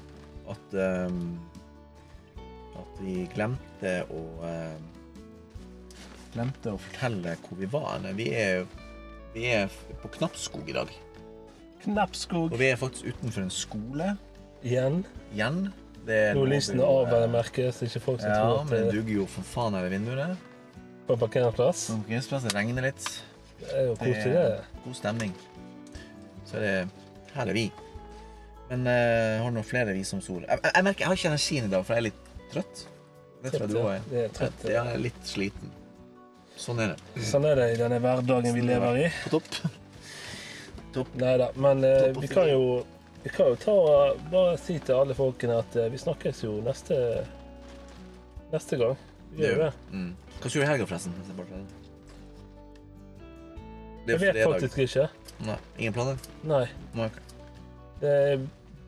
at 0.50 0.74
ehm, 0.74 1.20
At 2.78 3.02
vi 3.02 3.24
glemte 3.34 3.94
å 4.12 4.22
ehm, 4.46 4.86
Glemte 6.34 6.74
å 6.74 6.78
fortelle 6.78 7.34
hvor 7.40 7.56
vi 7.58 7.66
var. 7.72 7.94
Nei, 8.04 8.12
Vi 8.18 8.26
er, 8.36 8.66
vi 9.32 9.46
er 9.48 9.70
på 10.02 10.10
Knappskog 10.18 10.68
i 10.68 10.74
dag. 10.76 10.90
Knappskog 11.86 12.52
Og 12.52 12.58
vi 12.60 12.68
er 12.68 12.76
faktisk 12.76 13.08
utenfor 13.08 13.46
en 13.46 13.54
skole 13.54 14.10
igjen. 14.66 15.00
igjen. 15.32 15.72
Det 16.04 16.18
er 16.28 16.36
Nå 16.36 16.42
noe 16.44 16.50
lysene 16.52 16.84
av, 16.84 17.08
vel 17.08 17.24
å 17.24 17.28
eh, 17.28 17.32
merke, 17.32 17.66
så 17.72 17.88
ikke 17.88 18.04
folk 18.04 18.22
som 18.22 18.30
Ja, 18.30 18.38
tror 18.42 18.60
at 18.60 18.70
men 18.70 18.86
det 18.86 18.94
dugger 18.98 19.14
jo 19.22 19.26
for 19.28 19.48
faen 19.48 19.76
ved 19.78 19.90
vinduene. 19.92 20.28
er 20.36 21.08
på 21.08 21.16
parkeringsplass. 21.16 21.86
På 21.90 21.98
parkeringsplass, 22.02 22.46
det 22.48 22.54
regner 22.56 22.88
litt. 22.90 23.08
Det 23.58 23.72
er 23.74 23.84
jo 23.88 23.96
koselig, 23.98 24.32
det. 24.36 24.80
god 24.84 24.96
stemning. 25.00 25.34
Så 26.48 26.56
er 26.60 26.64
det 26.66 26.88
Her 27.34 27.48
er 27.48 27.56
vi. 27.56 27.66
Men 28.68 28.84
uh, 28.86 29.42
har 29.44 29.52
noen 29.52 29.64
flere 29.64 29.96
visdomsord. 29.96 30.44
Jeg, 30.48 30.60
jeg, 30.62 30.72
jeg 30.74 30.84
merker 30.84 31.04
jeg 31.04 31.08
har 31.08 31.20
ikke 31.20 31.30
energien 31.32 31.68
i 31.68 31.72
dag, 31.72 31.84
for 31.84 31.96
jeg 31.96 32.02
er 32.04 32.08
litt 32.10 32.27
trøtt. 32.52 32.84
Det 33.42 33.52
tror 33.54 33.64
jeg 33.64 33.72
du 33.72 33.80
òg 33.80 33.90
er. 33.94 34.06
Det 34.10 34.22
er 34.24 34.32
trøtt. 34.38 34.64
Ja, 34.66 34.84
jeg 34.88 34.98
er 34.98 35.02
litt 35.08 35.26
sliten. 35.28 35.74
Sånn 36.58 36.80
er 36.82 36.94
det. 36.94 37.24
Sånn 37.28 37.46
er 37.46 37.58
det 37.60 37.66
i 37.74 37.78
denne 37.78 38.00
hverdagen 38.02 38.56
vi 38.56 38.64
lever 38.66 39.02
i. 39.04 39.10
På 39.24 39.38
topp. 39.38 39.60
Nei 41.20 41.34
da, 41.38 41.50
men 41.54 41.84
eh, 41.86 42.08
vi 42.16 42.26
kan 42.30 42.48
jo 42.48 42.62
vi 43.22 43.30
kan 43.30 43.52
jo 43.52 43.58
ta 43.60 43.72
og 43.74 44.20
bare 44.32 44.56
si 44.58 44.78
til 44.82 44.96
alle 44.96 45.14
folkene 45.14 45.58
at 45.60 45.76
eh, 45.76 45.90
vi 45.92 45.98
snakkes 46.00 46.42
jo 46.46 46.56
neste 46.64 46.96
neste 48.52 48.78
gang. 48.80 48.96
Vi 49.34 49.44
gjør 49.44 49.52
jo 49.52 49.62
det. 49.66 49.72
Mm. 49.92 50.12
Hva 50.38 50.50
gjøre 50.54 50.64
i 50.64 50.70
helga, 50.70 50.86
forresten? 50.88 51.12
Jeg 51.18 51.64
Det 54.08 54.20
vet 54.22 54.38
faktisk 54.40 54.78
ikke. 54.86 55.08
Nei, 55.44 55.58
ingen 55.76 55.94
planer? 55.94 56.16
Nei. 56.48 56.64
Nei, 56.96 57.06
okay. 57.06 57.22
Det 58.00 58.14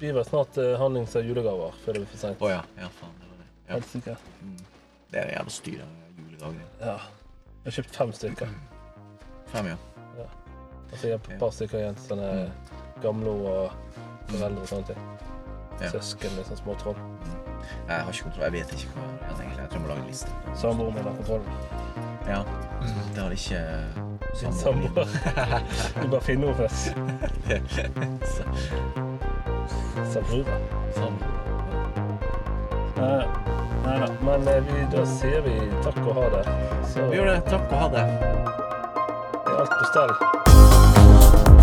blir 0.00 0.14
vel 0.16 0.24
snart 0.24 0.56
uh, 0.58 0.78
handlings 0.80 1.16
av 1.18 1.26
julegaver 1.26 1.74
før 1.84 1.92
det 1.92 2.00
blir 2.04 2.10
for 2.10 2.22
seint. 2.22 2.40
Oh, 2.40 2.50
ja. 2.50 2.62
Ja, 2.80 2.88
faen. 2.96 3.12
Det 3.18 3.26
det. 3.26 3.26
Ja. 3.26 3.29
Helt 3.70 3.88
sikkert. 3.88 4.18
Det 5.10 5.20
er 5.20 5.32
jævla 5.36 5.50
styr 5.50 5.80
av 5.84 5.88
juledager. 6.18 6.66
Ja. 6.80 6.96
Jeg 7.60 7.64
har 7.64 7.76
kjøpt 7.76 7.96
fem 7.96 8.12
stykker. 8.12 8.48
Fem, 9.52 9.66
ja. 9.66 9.76
Altså 10.92 11.06
jeg 11.06 11.18
har 11.18 11.34
et 11.34 11.38
par 11.38 11.50
stykker 11.54 11.78
igjen. 11.78 11.98
Sånne 12.02 12.30
gamle 13.02 13.30
og 13.30 13.70
foreldre 14.30 14.62
og 14.64 14.68
sånne 14.70 14.86
ting. 14.90 15.02
Ja. 15.80 15.90
Søsken 15.94 16.34
med 16.36 16.44
sånne 16.48 16.60
små 16.62 16.74
troll. 16.80 16.98
Jeg 17.88 17.94
har 17.94 18.10
ikke 18.10 18.26
kontroll. 18.26 18.44
Jeg 18.44 18.52
vet 18.56 18.74
ikke 18.74 18.90
hva 18.96 19.02
jeg 19.28 19.36
tenker. 19.38 19.60
Jeg 19.60 19.68
tror 19.70 19.78
jeg 19.78 19.84
må 19.84 19.88
lage 19.92 20.02
en 20.02 20.10
liste. 20.10 20.30
Samboeren 20.62 20.94
min 20.94 21.04
har 21.04 21.14
kontroll. 21.20 21.44
Ja. 22.30 22.40
Det 23.14 23.22
har 23.22 23.30
ikke 23.30 23.60
Din 24.40 24.54
samboer. 24.54 25.06
Du 26.02 26.08
bare 26.10 26.20
finner 26.22 26.46
henne 26.46 26.56
først. 26.56 26.84
Samboer. 30.12 30.46
Samboer. 30.94 31.38
Nei 33.00 33.49
nei 33.90 34.00
da. 34.00 34.08
Men 34.24 34.48
eh, 34.48 34.60
vi, 34.62 34.86
da 34.96 35.06
sier 35.06 35.40
vi 35.46 35.56
takk 35.84 36.02
og 36.06 36.14
ha 36.20 36.28
det. 36.36 36.44
Så 36.92 37.08
Vi 37.10 37.16
gjør 37.16 37.32
det. 37.32 37.40
Takk 37.50 37.72
og 37.72 37.78
ha 37.78 37.88
det. 37.96 38.06
er 39.46 39.56
alt 39.60 39.78
på 39.78 39.90
stell. 39.92 41.59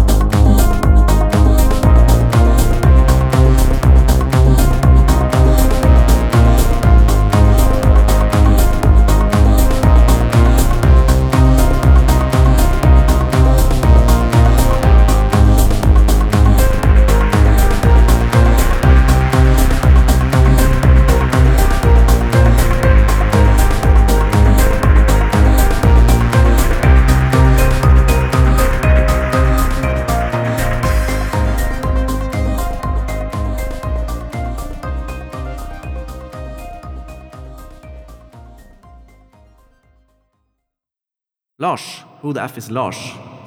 Lars. 41.68 42.06
Who 42.22 42.34
the 42.34 42.42
F 42.42 42.58
is 42.58 42.70
Lars? 42.72 42.98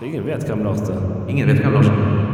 Ingen 0.03 0.27
vet 0.27 0.45
hvem 0.45 0.65
Lars 0.65 0.89
er. 0.93 0.99
Ingen 1.29 1.49
vet 1.49 1.63
hvem 1.63 1.73
Lars 1.73 1.89
er. 1.89 2.30